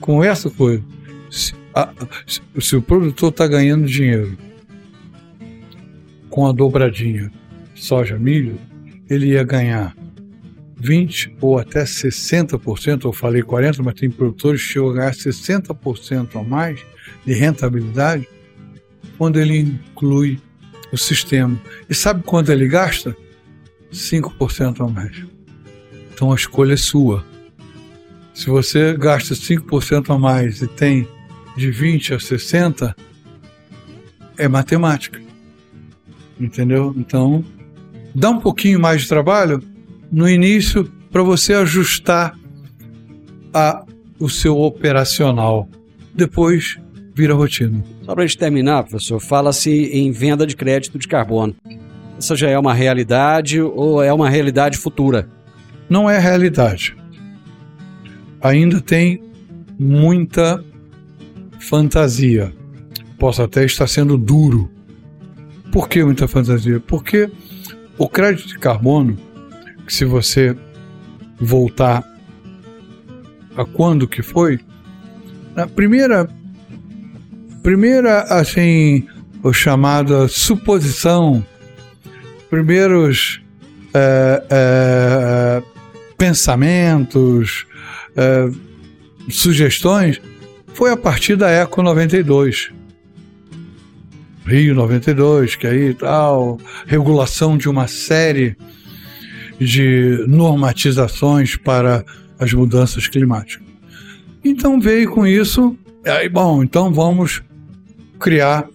com 0.00 0.22
essa 0.22 0.48
coisa. 0.50 0.82
Se, 1.30 1.54
a, 1.74 1.92
se 2.58 2.76
o 2.76 2.82
produtor 2.82 3.30
está 3.30 3.46
ganhando 3.46 3.86
dinheiro 3.86 4.36
com 6.30 6.46
a 6.46 6.52
dobradinha 6.52 7.30
soja-milho, 7.74 8.58
ele 9.08 9.32
ia 9.32 9.44
ganhar 9.44 9.94
20% 10.80 11.34
ou 11.40 11.58
até 11.58 11.84
60%, 11.84 13.04
eu 13.04 13.12
falei 13.12 13.42
40%, 13.42 13.82
mas 13.82 13.94
tem 13.94 14.10
produtores 14.10 14.62
que 14.62 14.68
chegam 14.68 14.90
a 14.90 14.94
ganhar 14.94 15.12
60% 15.12 16.40
a 16.40 16.42
mais 16.42 16.80
de 17.24 17.32
rentabilidade 17.34 18.28
quando 19.16 19.40
ele 19.40 19.58
inclui 19.58 20.38
o 20.94 20.98
sistema. 20.98 21.60
E 21.90 21.94
sabe 21.94 22.22
quanto 22.22 22.50
ele 22.50 22.66
gasta? 22.66 23.16
5% 23.92 24.80
a 24.80 24.88
mais. 24.88 25.24
Então 26.12 26.32
a 26.32 26.34
escolha 26.34 26.74
é 26.74 26.76
sua. 26.76 27.24
Se 28.32 28.46
você 28.46 28.96
gasta 28.96 29.34
5% 29.34 30.14
a 30.14 30.18
mais 30.18 30.62
e 30.62 30.66
tem 30.66 31.06
de 31.56 31.70
20 31.70 32.14
a 32.14 32.20
60, 32.20 32.96
é 34.36 34.48
matemática. 34.48 35.20
Entendeu? 36.40 36.94
Então, 36.96 37.44
dá 38.14 38.30
um 38.30 38.40
pouquinho 38.40 38.80
mais 38.80 39.02
de 39.02 39.08
trabalho 39.08 39.62
no 40.10 40.28
início 40.28 40.84
para 41.12 41.22
você 41.22 41.54
ajustar 41.54 42.36
a, 43.52 43.84
o 44.18 44.28
seu 44.28 44.58
operacional. 44.58 45.68
Depois 46.12 46.76
vira 47.14 47.34
rotina. 47.34 47.93
Só 48.04 48.14
para 48.14 48.24
a 48.24 48.26
gente 48.26 48.36
terminar, 48.36 48.82
professor, 48.82 49.18
fala-se 49.18 49.70
em 49.70 50.12
venda 50.12 50.46
de 50.46 50.54
crédito 50.54 50.98
de 50.98 51.08
carbono. 51.08 51.56
Essa 52.18 52.36
já 52.36 52.50
é 52.50 52.58
uma 52.58 52.74
realidade 52.74 53.60
ou 53.62 54.02
é 54.02 54.12
uma 54.12 54.28
realidade 54.28 54.76
futura? 54.76 55.26
Não 55.88 56.08
é 56.08 56.18
realidade. 56.18 56.94
Ainda 58.42 58.78
tem 58.80 59.22
muita 59.78 60.62
fantasia. 61.58 62.52
Posso 63.18 63.42
até 63.42 63.64
estar 63.64 63.86
sendo 63.86 64.18
duro. 64.18 64.70
Por 65.72 65.88
que 65.88 66.04
muita 66.04 66.28
fantasia? 66.28 66.78
Porque 66.80 67.30
o 67.96 68.06
crédito 68.06 68.48
de 68.48 68.58
carbono, 68.58 69.16
se 69.88 70.04
você 70.04 70.54
voltar 71.40 72.04
a 73.56 73.64
quando 73.64 74.06
que 74.06 74.20
foi, 74.20 74.60
na 75.56 75.66
primeira 75.66 76.28
primeira 77.64 78.20
assim, 78.24 79.08
o 79.42 79.50
chamada 79.50 80.28
suposição, 80.28 81.44
primeiros 82.50 83.40
é, 83.94 84.44
é, 84.50 85.62
pensamentos, 86.18 87.66
é, 88.14 88.50
sugestões, 89.30 90.20
foi 90.74 90.92
a 90.92 90.96
partir 90.96 91.36
da 91.36 91.48
Eco 91.50 91.82
92. 91.82 92.70
Rio 94.44 94.74
92, 94.74 95.56
que 95.56 95.66
aí 95.66 95.94
tal, 95.94 96.60
regulação 96.86 97.56
de 97.56 97.66
uma 97.66 97.88
série 97.88 98.58
de 99.58 100.22
normatizações 100.28 101.56
para 101.56 102.04
as 102.38 102.52
mudanças 102.52 103.08
climáticas. 103.08 103.66
Então 104.44 104.78
veio 104.78 105.10
com 105.10 105.26
isso, 105.26 105.74
aí 106.04 106.28
bom, 106.28 106.62
então 106.62 106.92
vamos 106.92 107.42
criar 108.18 108.68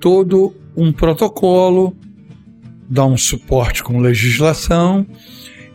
todo 0.00 0.54
um 0.76 0.92
protocolo, 0.92 1.96
dar 2.88 3.06
um 3.06 3.16
suporte 3.16 3.82
com 3.82 4.00
legislação 4.00 5.06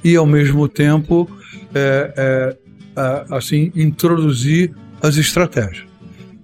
e 0.03 0.15
ao 0.15 0.25
mesmo 0.25 0.67
tempo 0.67 1.29
é, 1.73 2.13
é, 2.95 3.25
assim 3.29 3.71
introduzir 3.75 4.71
as 5.01 5.17
estratégias. 5.17 5.87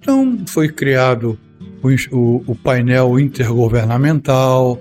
Então 0.00 0.38
foi 0.46 0.68
criado 0.68 1.38
o, 1.82 2.42
o, 2.46 2.54
painel 2.54 3.18
intergovernamental 3.20 4.80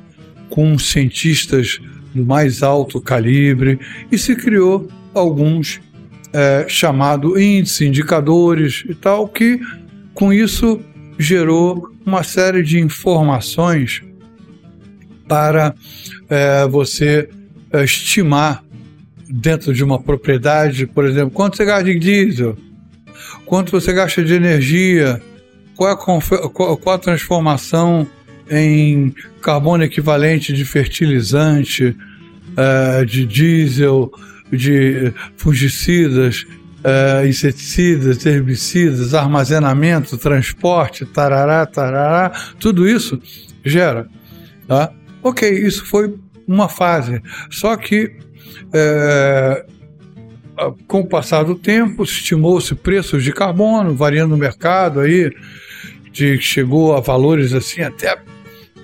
com 0.50 0.78
cientistas 0.80 1.80
do 2.14 2.26
mais 2.26 2.64
alto 2.64 3.02
calibre 3.02 3.80
e 4.12 4.18
se 4.18 4.36
criou 4.36 4.88
alguns 5.14 5.82
é, 6.34 6.66
chamado 6.68 7.40
índice, 7.40 7.86
indicadores 7.86 8.84
e 8.88 8.96
tal, 8.96 9.28
que 9.28 9.60
com 10.14 10.32
isso 10.32 10.80
gerou 11.18 11.89
uma 12.05 12.24
série 12.24 12.63
de 12.63 12.80
informações 12.80 14.01
para 15.28 15.74
é, 16.30 16.68
você 16.68 17.30
é, 17.72 17.84
estimar 17.84 18.63
dentro 19.28 19.74
de 19.74 19.84
uma 19.84 19.99
propriedade, 19.99 20.86
por 20.86 21.05
exemplo, 21.05 21.32
quanto 21.32 21.57
você 21.57 21.66
gasta 21.66 21.86
de 21.86 21.97
diesel, 21.97 22.57
quanto 23.45 23.72
você 23.72 23.91
gasta 23.91 24.24
de 24.24 24.34
energia, 24.34 25.22
qual 25.76 25.91
a, 25.91 25.97
qual, 25.97 26.78
qual 26.78 26.95
a 26.95 26.99
transformação 26.99 28.07
em 28.49 29.13
carbono 29.41 29.84
equivalente 29.84 30.53
de 30.53 30.63
fertilizante, 30.63 31.95
uh, 32.51 33.05
de 33.05 33.26
diesel, 33.26 34.11
de 34.51 35.11
fungicidas, 35.36 36.45
uh, 36.86 37.28
inseticidas, 37.28 38.24
herbicidas, 38.26 39.14
armazenamento, 39.14 40.18
transporte, 40.18 41.06
tarará, 41.06 41.66
tarará, 41.66 42.32
tudo 42.60 42.88
isso 42.88 43.20
gera. 43.64 44.08
Tá? 44.68 44.94
Ok, 45.24 45.50
isso 45.50 45.86
foi 45.86 46.16
uma 46.48 46.70
fase. 46.70 47.22
Só 47.50 47.76
que 47.76 48.16
é, 48.74 49.66
com 50.88 51.02
o 51.02 51.08
passar 51.08 51.44
do 51.44 51.56
tempo, 51.56 52.04
estimou-se 52.04 52.74
preços 52.76 53.24
de 53.24 53.32
carbono, 53.34 53.96
variando 53.96 54.32
no 54.32 54.38
mercado 54.38 55.00
aí, 55.00 55.32
de 56.12 56.40
chegou 56.40 56.96
a 56.96 57.02
valores 57.02 57.54
assim 57.54 57.82
até 57.82 58.18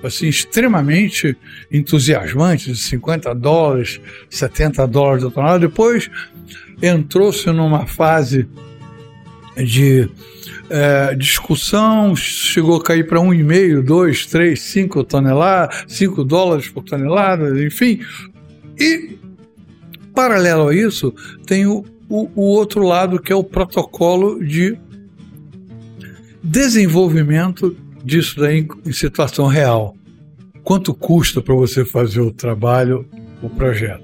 assim 0.04 0.28
extremamente 0.28 1.38
entusiasmantes, 1.72 2.82
50 2.82 3.36
dólares, 3.36 4.02
70 4.30 4.88
dólares 4.88 5.24
a 5.24 5.30
tonelada. 5.30 5.60
Depois 5.60 6.10
entrou-se 6.82 7.49
numa 7.51 7.86
fase 7.86 8.47
de 9.57 10.09
é, 10.69 11.13
discussão, 11.15 12.15
chegou 12.15 12.77
a 12.77 12.84
cair 12.84 13.05
para 13.05 13.19
1,5, 13.19 13.82
2, 13.84 14.25
3, 14.27 14.61
5 14.61 15.03
toneladas, 15.03 15.84
5 15.88 16.23
dólares 16.23 16.69
por 16.69 16.84
tonelada, 16.84 17.63
enfim. 17.63 17.99
E, 18.79 19.17
paralelo 20.15 20.69
a 20.69 20.75
isso, 20.75 21.13
tem 21.45 21.65
o, 21.65 21.84
o, 22.07 22.29
o 22.36 22.41
outro 22.43 22.84
lado 22.84 23.21
que 23.21 23.32
é 23.32 23.36
o 23.36 23.43
protocolo 23.43 24.43
de 24.43 24.77
desenvolvimento 26.41 27.75
disso 28.03 28.39
daí 28.39 28.67
em 28.86 28.91
situação 28.91 29.47
real. 29.47 29.95
Quanto 30.63 30.93
custa 30.93 31.41
para 31.41 31.55
você 31.55 31.84
fazer 31.84 32.21
o 32.21 32.32
trabalho, 32.32 33.05
o 33.41 33.49
projeto? 33.49 34.03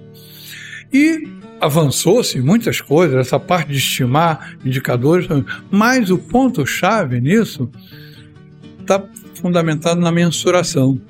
E 0.91 1.36
avançou-se 1.59 2.39
muitas 2.39 2.81
coisas, 2.81 3.17
essa 3.17 3.39
parte 3.39 3.71
de 3.71 3.77
estimar 3.77 4.57
indicadores, 4.63 5.27
mas 5.71 6.09
o 6.09 6.17
ponto-chave 6.17 7.19
nisso 7.19 7.69
está 8.79 9.03
fundamentado 9.35 9.99
na 9.99 10.11
mensuração. 10.11 11.01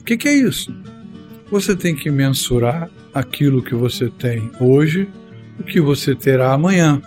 O 0.00 0.04
que, 0.04 0.16
que 0.16 0.28
é 0.28 0.34
isso? 0.34 0.74
Você 1.50 1.74
tem 1.74 1.94
que 1.94 2.10
mensurar 2.10 2.90
aquilo 3.12 3.62
que 3.62 3.74
você 3.74 4.08
tem 4.08 4.50
hoje, 4.60 5.08
o 5.58 5.62
que 5.62 5.80
você 5.80 6.14
terá 6.14 6.52
amanhã. 6.52 7.00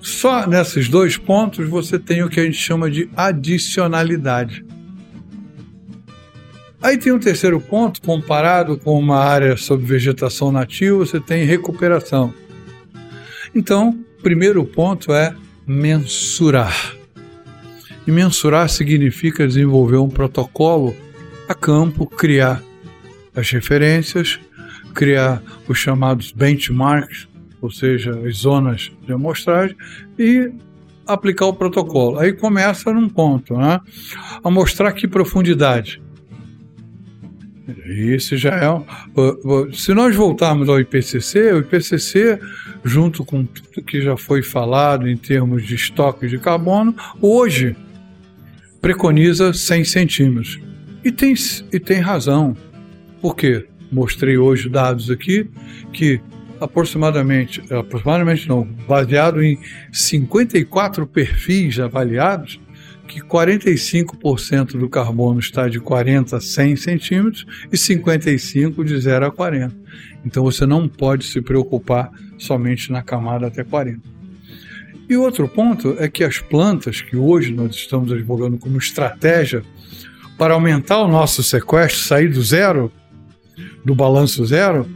Só 0.00 0.46
nesses 0.46 0.88
dois 0.88 1.16
pontos 1.16 1.68
você 1.68 1.98
tem 1.98 2.22
o 2.22 2.28
que 2.28 2.40
a 2.40 2.44
gente 2.44 2.58
chama 2.58 2.90
de 2.90 3.08
adicionalidade. 3.16 4.64
Aí 6.82 6.98
tem 6.98 7.12
um 7.12 7.18
terceiro 7.18 7.60
ponto, 7.60 8.02
comparado 8.02 8.76
com 8.76 8.98
uma 8.98 9.18
área 9.18 9.56
sob 9.56 9.84
vegetação 9.84 10.50
nativa, 10.50 10.98
você 10.98 11.20
tem 11.20 11.44
recuperação. 11.44 12.34
Então, 13.54 13.98
primeiro 14.20 14.64
ponto 14.64 15.12
é 15.12 15.34
mensurar. 15.64 16.96
E 18.04 18.10
mensurar 18.10 18.68
significa 18.68 19.46
desenvolver 19.46 19.98
um 19.98 20.08
protocolo 20.08 20.96
a 21.48 21.54
campo, 21.54 22.04
criar 22.04 22.60
as 23.34 23.48
referências, 23.50 24.40
criar 24.92 25.40
os 25.68 25.78
chamados 25.78 26.32
benchmarks, 26.32 27.28
ou 27.60 27.70
seja, 27.70 28.10
as 28.26 28.38
zonas 28.38 28.90
de 29.06 29.12
amostragem, 29.12 29.76
e 30.18 30.50
aplicar 31.06 31.46
o 31.46 31.54
protocolo. 31.54 32.18
Aí 32.18 32.32
começa 32.32 32.92
num 32.92 33.08
ponto, 33.08 33.56
né? 33.56 33.80
A 34.42 34.50
mostrar 34.50 34.92
que 34.92 35.06
profundidade. 35.06 36.02
Isso 37.86 38.36
já 38.36 38.54
é. 38.56 39.72
Se 39.72 39.94
nós 39.94 40.14
voltarmos 40.14 40.68
ao 40.68 40.80
IPCC, 40.80 41.52
o 41.52 41.58
IPCC, 41.60 42.38
junto 42.84 43.24
com 43.24 43.44
tudo 43.44 43.82
que 43.86 44.00
já 44.00 44.16
foi 44.16 44.42
falado 44.42 45.08
em 45.08 45.16
termos 45.16 45.66
de 45.66 45.74
estoque 45.74 46.26
de 46.26 46.38
carbono, 46.38 46.94
hoje 47.20 47.76
preconiza 48.80 49.52
100 49.52 49.84
centímetros. 49.84 50.60
E 51.04 51.12
tem, 51.12 51.34
e 51.72 51.78
tem 51.78 52.00
razão. 52.00 52.56
Por 53.20 53.36
quê? 53.36 53.66
Mostrei 53.90 54.36
hoje 54.36 54.68
dados 54.68 55.10
aqui 55.10 55.48
que 55.92 56.20
aproximadamente, 56.60 57.62
aproximadamente 57.72 58.48
não, 58.48 58.64
baseado 58.88 59.42
em 59.42 59.58
54 59.92 61.06
perfis 61.06 61.78
avaliados, 61.78 62.60
que 63.12 63.20
45% 63.20 64.78
do 64.78 64.88
carbono 64.88 65.38
está 65.38 65.68
de 65.68 65.78
40 65.78 66.36
a 66.36 66.40
100 66.40 66.76
centímetros 66.76 67.46
e 67.70 67.76
55% 67.76 68.82
de 68.84 68.98
0 68.98 69.26
a 69.26 69.30
40. 69.30 69.74
Então 70.24 70.42
você 70.42 70.64
não 70.64 70.88
pode 70.88 71.26
se 71.26 71.42
preocupar 71.42 72.10
somente 72.38 72.90
na 72.90 73.02
camada 73.02 73.48
até 73.48 73.62
40. 73.62 74.00
E 75.08 75.16
outro 75.16 75.46
ponto 75.46 75.94
é 75.98 76.08
que 76.08 76.24
as 76.24 76.38
plantas, 76.38 77.02
que 77.02 77.16
hoje 77.16 77.52
nós 77.52 77.74
estamos 77.74 78.10
advogando 78.10 78.56
como 78.56 78.78
estratégia 78.78 79.62
para 80.38 80.54
aumentar 80.54 81.02
o 81.02 81.08
nosso 81.08 81.42
sequestro, 81.42 82.00
sair 82.00 82.28
do 82.28 82.42
zero, 82.42 82.90
do 83.84 83.94
balanço 83.94 84.44
zero, 84.46 84.88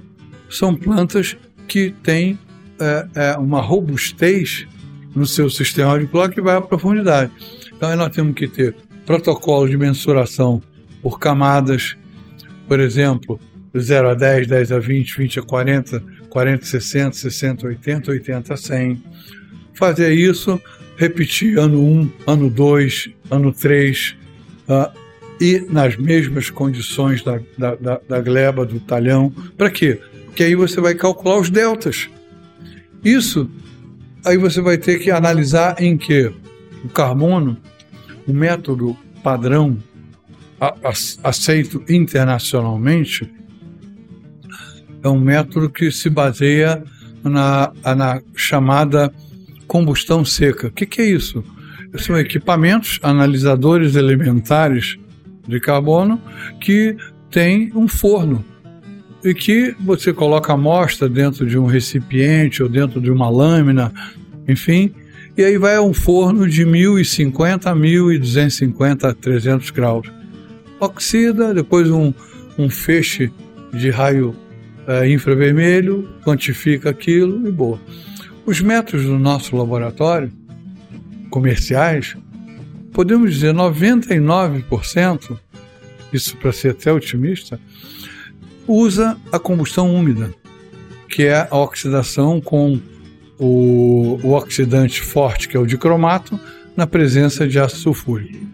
são 0.48 0.74
plantas 0.74 1.36
que 1.68 1.90
têm 2.02 2.38
é, 2.80 3.06
é, 3.14 3.36
uma 3.36 3.60
robustez 3.60 4.66
no 5.16 5.26
seu 5.26 5.48
sistema 5.48 5.98
de 5.98 6.06
que 6.32 6.40
vai 6.42 6.56
à 6.56 6.60
profundidade. 6.60 7.32
Então 7.74 7.96
nós 7.96 8.14
temos 8.14 8.34
que 8.34 8.46
ter 8.46 8.76
protocolo 9.06 9.68
de 9.68 9.76
mensuração 9.76 10.62
por 11.02 11.18
camadas, 11.18 11.96
por 12.68 12.78
exemplo, 12.78 13.40
0 13.76 14.10
a 14.10 14.14
10, 14.14 14.46
10 14.46 14.72
a 14.72 14.78
20, 14.78 15.16
20 15.16 15.38
a 15.40 15.42
40, 15.42 16.02
40 16.28 16.62
a 16.62 16.66
60, 16.66 17.16
60 17.16 17.66
a 17.66 17.68
80, 17.70 18.10
80 18.10 18.54
a 18.54 18.56
100. 18.56 19.02
Fazer 19.74 20.12
isso 20.12 20.60
repetir 20.96 21.58
ano 21.58 21.80
1, 21.80 22.00
um, 22.00 22.10
ano 22.26 22.50
2, 22.50 23.10
ano 23.30 23.52
3, 23.52 24.16
uh, 24.68 24.98
e 25.40 25.60
nas 25.68 25.96
mesmas 25.96 26.50
condições 26.50 27.22
da, 27.22 27.40
da, 27.56 27.74
da, 27.74 28.00
da 28.08 28.20
gleba, 28.20 28.64
do 28.64 28.80
talhão. 28.80 29.30
Para 29.56 29.70
quê? 29.70 30.00
Porque 30.26 30.44
aí 30.44 30.54
você 30.54 30.80
vai 30.80 30.94
calcular 30.94 31.38
os 31.38 31.50
deltas. 31.50 32.08
Isso 33.04 33.48
aí 34.26 34.36
você 34.36 34.60
vai 34.60 34.76
ter 34.76 34.98
que 34.98 35.10
analisar 35.10 35.80
em 35.80 35.96
que 35.96 36.32
o 36.84 36.88
carbono, 36.88 37.56
o 38.26 38.32
método 38.32 38.96
padrão 39.22 39.78
aceito 41.22 41.82
internacionalmente, 41.88 43.32
é 45.02 45.08
um 45.08 45.20
método 45.20 45.70
que 45.70 45.92
se 45.92 46.10
baseia 46.10 46.82
na, 47.22 47.72
na 47.84 48.20
chamada 48.34 49.12
combustão 49.68 50.24
seca. 50.24 50.66
O 50.66 50.72
que, 50.72 50.86
que 50.86 51.00
é 51.00 51.06
isso? 51.06 51.44
São 51.98 52.18
equipamentos 52.18 52.98
analisadores 53.02 53.94
elementares 53.94 54.98
de 55.46 55.60
carbono 55.60 56.20
que 56.60 56.96
tem 57.30 57.70
um 57.74 57.86
forno 57.86 58.44
e 59.26 59.34
que 59.34 59.74
você 59.80 60.12
coloca 60.12 60.52
a 60.52 60.54
amostra 60.54 61.08
dentro 61.08 61.44
de 61.44 61.58
um 61.58 61.66
recipiente 61.66 62.62
ou 62.62 62.68
dentro 62.68 63.00
de 63.00 63.10
uma 63.10 63.28
lâmina, 63.28 63.92
enfim, 64.46 64.94
e 65.36 65.42
aí 65.42 65.58
vai 65.58 65.74
a 65.74 65.82
um 65.82 65.92
forno 65.92 66.48
de 66.48 66.64
1050 66.64 67.68
a 67.68 67.74
1250 67.74 69.08
a 69.08 69.12
300 69.12 69.70
graus. 69.70 70.08
Oxida, 70.78 71.52
depois 71.52 71.90
um, 71.90 72.14
um 72.56 72.70
feixe 72.70 73.32
de 73.72 73.90
raio 73.90 74.36
é, 74.86 75.10
infravermelho, 75.10 76.08
quantifica 76.24 76.90
aquilo 76.90 77.48
e 77.48 77.50
boa. 77.50 77.80
Os 78.46 78.60
métodos 78.60 79.06
do 79.06 79.18
nosso 79.18 79.56
laboratório, 79.56 80.30
comerciais, 81.30 82.16
podemos 82.92 83.34
dizer 83.34 83.52
99%, 83.52 85.36
isso 86.12 86.36
para 86.36 86.52
ser 86.52 86.70
até 86.70 86.92
otimista, 86.92 87.58
usa 88.66 89.16
a 89.30 89.38
combustão 89.38 89.94
úmida, 89.94 90.34
que 91.08 91.24
é 91.24 91.46
a 91.50 91.56
oxidação 91.56 92.40
com 92.40 92.80
o, 93.38 94.18
o 94.22 94.32
oxidante 94.32 95.00
forte, 95.00 95.48
que 95.48 95.56
é 95.56 95.60
o 95.60 95.66
dicromato, 95.66 96.38
na 96.76 96.86
presença 96.86 97.46
de 97.46 97.58
ácido 97.58 97.80
sulfúrico. 97.80 98.46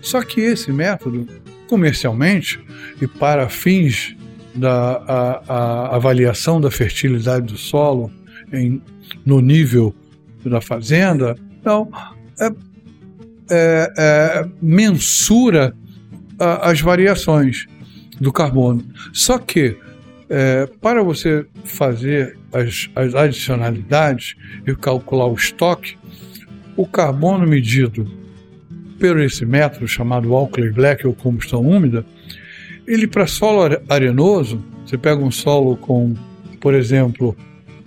Só 0.00 0.22
que 0.22 0.40
esse 0.40 0.72
método, 0.72 1.26
comercialmente 1.68 2.60
e 3.00 3.06
para 3.06 3.48
fins 3.48 4.16
da 4.54 5.02
a, 5.08 5.42
a 5.48 5.96
avaliação 5.96 6.60
da 6.60 6.70
fertilidade 6.70 7.46
do 7.46 7.56
solo 7.56 8.10
em, 8.52 8.82
no 9.24 9.40
nível 9.40 9.94
da 10.44 10.60
fazenda, 10.60 11.36
então, 11.60 11.88
é, 12.38 12.50
é, 13.50 13.92
é, 13.96 14.48
mensura 14.60 15.74
a, 16.38 16.70
as 16.70 16.80
variações 16.80 17.66
do 18.20 18.32
carbono. 18.32 18.84
Só 19.12 19.38
que, 19.38 19.76
é, 20.28 20.66
para 20.80 21.02
você 21.02 21.46
fazer 21.64 22.36
as, 22.52 22.90
as 22.94 23.14
adicionalidades 23.14 24.36
e 24.66 24.74
calcular 24.74 25.26
o 25.26 25.34
estoque, 25.34 25.96
o 26.76 26.86
carbono 26.86 27.46
medido 27.46 28.10
por 28.98 29.18
esse 29.20 29.44
método 29.44 29.88
chamado 29.88 30.34
Alkley 30.34 30.70
Black 30.70 31.06
ou 31.06 31.12
combustão 31.12 31.60
úmida, 31.60 32.06
ele 32.86 33.06
para 33.06 33.26
solo 33.26 33.78
arenoso, 33.88 34.62
você 34.84 34.96
pega 34.96 35.22
um 35.22 35.30
solo 35.30 35.76
com, 35.76 36.14
por 36.60 36.74
exemplo, 36.74 37.36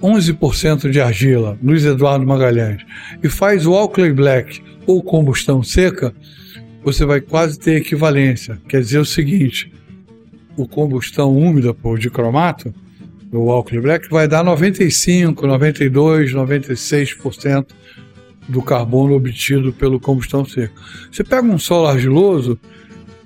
11% 0.02 0.90
de 0.90 1.00
argila, 1.00 1.58
Luiz 1.64 1.86
Eduardo 1.86 2.26
Magalhães, 2.26 2.82
e 3.24 3.30
faz 3.30 3.66
o 3.66 3.74
Alkley 3.74 4.12
Black 4.12 4.62
ou 4.86 5.02
combustão 5.02 5.64
seca, 5.64 6.14
você 6.84 7.06
vai 7.06 7.20
quase 7.20 7.58
ter 7.58 7.78
equivalência. 7.78 8.60
Quer 8.68 8.82
dizer 8.82 9.00
o 9.00 9.06
seguinte: 9.06 9.72
o 10.58 10.68
combustão 10.68 11.36
úmida 11.36 11.74
por 11.74 11.98
dicromato, 12.00 12.74
o 13.32 13.52
Alkley 13.52 13.82
Black, 13.82 14.10
vai 14.10 14.28
dar 14.28 14.44
95, 14.44 15.46
92, 15.46 16.34
96% 16.34 17.68
do 18.48 18.62
carbono 18.62 19.16
obtido 19.16 19.74
pelo 19.74 20.00
combustão 20.00 20.46
seca. 20.46 20.74
Você 21.12 21.24
pega 21.24 21.48
um 21.48 21.58
solo 21.58 21.88
argiloso, 21.88 22.60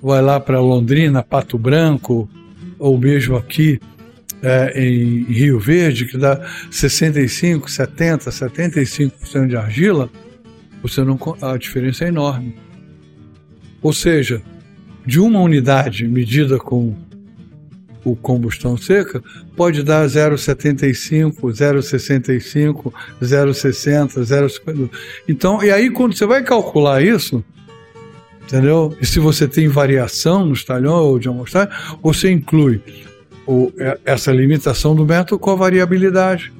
vai 0.02 0.22
lá 0.22 0.40
para 0.40 0.60
Londrina, 0.60 1.22
Pato 1.22 1.58
Branco, 1.58 2.28
ou 2.78 2.98
mesmo 2.98 3.36
aqui 3.36 3.78
é, 4.42 4.72
em 4.82 5.24
Rio 5.24 5.60
Verde, 5.60 6.06
que 6.06 6.16
dá 6.16 6.40
65, 6.70 7.70
70, 7.70 8.30
75% 8.30 9.46
de 9.46 9.56
argila, 9.56 10.10
você 10.82 11.04
não, 11.04 11.18
a 11.42 11.56
diferença 11.58 12.04
é 12.04 12.08
enorme. 12.08 12.56
Ou 13.82 13.92
seja, 13.92 14.42
de 15.06 15.20
uma 15.20 15.40
unidade 15.40 16.06
medida 16.06 16.58
com 16.58 16.94
o 18.04 18.16
combustão 18.16 18.76
seca, 18.76 19.22
pode 19.56 19.82
dar 19.82 20.06
0,75, 20.06 21.34
0,65, 21.34 22.92
0,60, 23.22 24.20
0,50. 24.20 24.90
Então, 25.28 25.62
e 25.62 25.70
aí 25.70 25.90
quando 25.90 26.16
você 26.16 26.26
vai 26.26 26.42
calcular 26.42 27.02
isso, 27.02 27.44
entendeu? 28.42 28.96
E 29.00 29.06
se 29.06 29.20
você 29.20 29.46
tem 29.46 29.68
variação 29.68 30.44
no 30.46 30.64
talhão 30.64 30.94
ou 30.94 31.18
de 31.18 31.28
amostragem, 31.28 31.72
você 32.02 32.30
inclui 32.30 32.80
o, 33.46 33.72
é, 33.78 33.98
essa 34.04 34.32
limitação 34.32 34.94
do 34.94 35.04
método 35.04 35.38
com 35.38 35.50
a 35.50 35.56
variabilidade. 35.56 36.52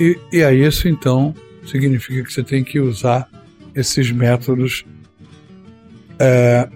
E, 0.00 0.18
e 0.32 0.42
aí 0.42 0.64
isso 0.64 0.88
então 0.88 1.34
significa 1.66 2.22
que 2.22 2.32
você 2.32 2.42
tem 2.42 2.64
que 2.64 2.80
usar 2.80 3.28
esses 3.74 4.10
métodos 4.10 4.84
é, 6.18 6.68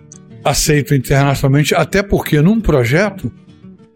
aceito 0.45 0.95
internacionalmente, 0.95 1.75
até 1.75 2.03
porque 2.03 2.41
num 2.41 2.61
projeto, 2.61 3.33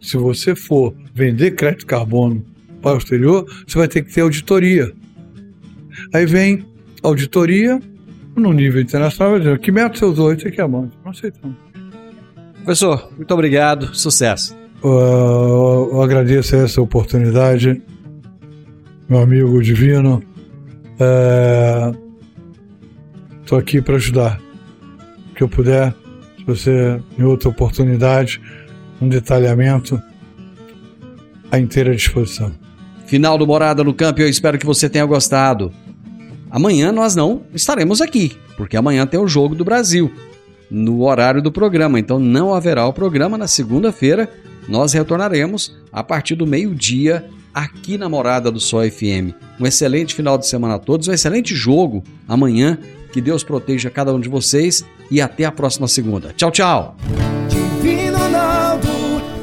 se 0.01 0.17
você 0.17 0.55
for 0.55 0.95
vender 1.15 1.53
crédito 1.53 1.87
carbono 1.87 2.45
para 2.81 2.95
o 2.95 2.99
exterior, 2.99 3.47
você 3.67 3.79
vai 3.79 3.89
ter 3.89 4.03
que 4.03 4.13
ter 4.13 4.21
auditoria. 4.21 4.93
Aí 6.13 6.27
vem 6.27 6.65
auditoria 7.03 7.81
no 8.37 8.53
nível 8.53 8.81
internacional, 8.81 9.39
dizer, 9.39 9.59
que 9.59 9.73
método 9.73 9.99
você 9.99 10.05
usou? 10.05 10.33
Isso 10.33 10.47
aqui 10.47 10.61
é 10.61 10.69
bom. 10.69 10.91
Não 11.05 11.11
aceitamos. 11.11 11.57
Professor, 12.57 13.11
muito 13.17 13.33
obrigado, 13.33 13.95
sucesso. 13.95 14.57
Uh, 14.83 15.89
eu 15.93 16.03
agradeço 16.03 16.55
essa 16.57 16.81
oportunidade, 16.83 17.83
meu 19.09 19.21
amigo 19.21 19.63
divino. 19.63 20.23
Estou 23.43 23.59
é, 23.59 23.61
aqui 23.61 23.81
para 23.81 23.97
ajudar. 23.97 24.41
O 25.31 25.35
que 25.35 25.43
eu 25.43 25.49
puder, 25.49 25.95
você 26.47 27.01
em 27.19 27.23
outra 27.23 27.49
oportunidade, 27.49 28.41
um 29.01 29.09
detalhamento 29.09 30.01
à 31.51 31.59
inteira 31.59 31.95
disposição. 31.95 32.53
Final 33.07 33.37
do 33.37 33.47
Morada 33.47 33.85
no 33.85 33.95
Campo, 33.95 34.21
eu 34.21 34.29
espero 34.29 34.59
que 34.59 34.67
você 34.67 34.89
tenha 34.89 35.05
gostado. 35.05 35.73
Amanhã 36.51 36.93
nós 36.93 37.15
não 37.15 37.43
estaremos 37.53 38.01
aqui, 38.01 38.37
porque 38.57 38.77
amanhã 38.77 39.07
tem 39.07 39.19
o 39.19 39.29
Jogo 39.29 39.55
do 39.55 39.65
Brasil, 39.65 40.11
no 40.71 41.03
horário 41.03 41.43
do 41.43 41.53
programa, 41.53 41.99
então 41.99 42.19
não 42.19 42.55
haverá 42.55 42.87
o 42.87 42.93
programa 42.93 43.37
na 43.37 43.47
segunda-feira. 43.47 44.29
Nós 44.69 44.93
retornaremos 44.93 45.77
a 45.93 46.03
partir 46.03 46.35
do 46.35 46.47
meio-dia 46.47 47.25
aqui 47.55 47.97
na 47.97 48.09
Morada 48.09 48.51
do 48.51 48.61
Sol 48.61 48.83
FM. 48.83 49.33
Um 49.61 49.67
excelente 49.67 50.15
final 50.15 50.37
de 50.37 50.47
semana 50.47 50.75
a 50.75 50.79
todos, 50.79 51.09
um 51.09 51.13
excelente 51.13 51.55
jogo 51.55 52.03
amanhã. 52.29 52.79
Que 53.17 53.21
Deus 53.23 53.43
proteja 53.43 53.89
cada 53.89 54.15
um 54.15 54.21
de 54.21 54.29
vocês 54.29 54.85
e 55.11 55.23
até 55.23 55.47
a 55.47 55.51
próxima 55.51 55.89
segunda. 55.89 56.35
Tchau, 56.37 56.51
tchau. 56.51 56.99
Divino 57.49 58.19
Ronaldo, 58.19 58.89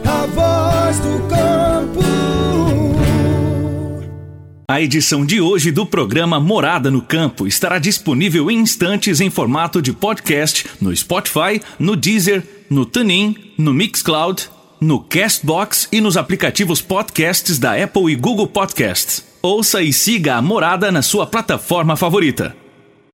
a 0.06 0.26
voz 0.28 1.00
do 1.00 1.28
campo. 1.28 2.00
A 4.70 4.80
edição 4.80 5.26
de 5.26 5.42
hoje 5.42 5.72
do 5.72 5.88
programa 5.88 6.40
Morada 6.40 6.92
no 6.92 7.02
Campo 7.02 7.48
estará 7.48 7.80
disponível 7.80 8.52
em 8.52 8.60
instantes 8.60 9.20
em 9.20 9.32
formato 9.32 9.82
de 9.82 9.92
podcast 9.92 10.68
no 10.80 10.96
Spotify, 10.96 11.60
no 11.80 11.96
Deezer, 11.96 12.44
no 12.70 12.86
TuneIn, 12.86 13.36
no 13.58 13.74
Mixcloud 13.74 14.52
no 14.80 15.00
Castbox 15.00 15.88
e 15.92 16.00
nos 16.00 16.16
aplicativos 16.16 16.80
podcasts 16.80 17.58
da 17.58 17.82
Apple 17.82 18.12
e 18.12 18.16
Google 18.16 18.48
Podcasts. 18.48 19.26
Ouça 19.42 19.82
e 19.82 19.94
siga 19.94 20.36
a 20.36 20.42
Morada 20.42 20.92
na 20.92 21.02
sua 21.02 21.26
plataforma 21.26 21.96
favorita. 21.96 22.54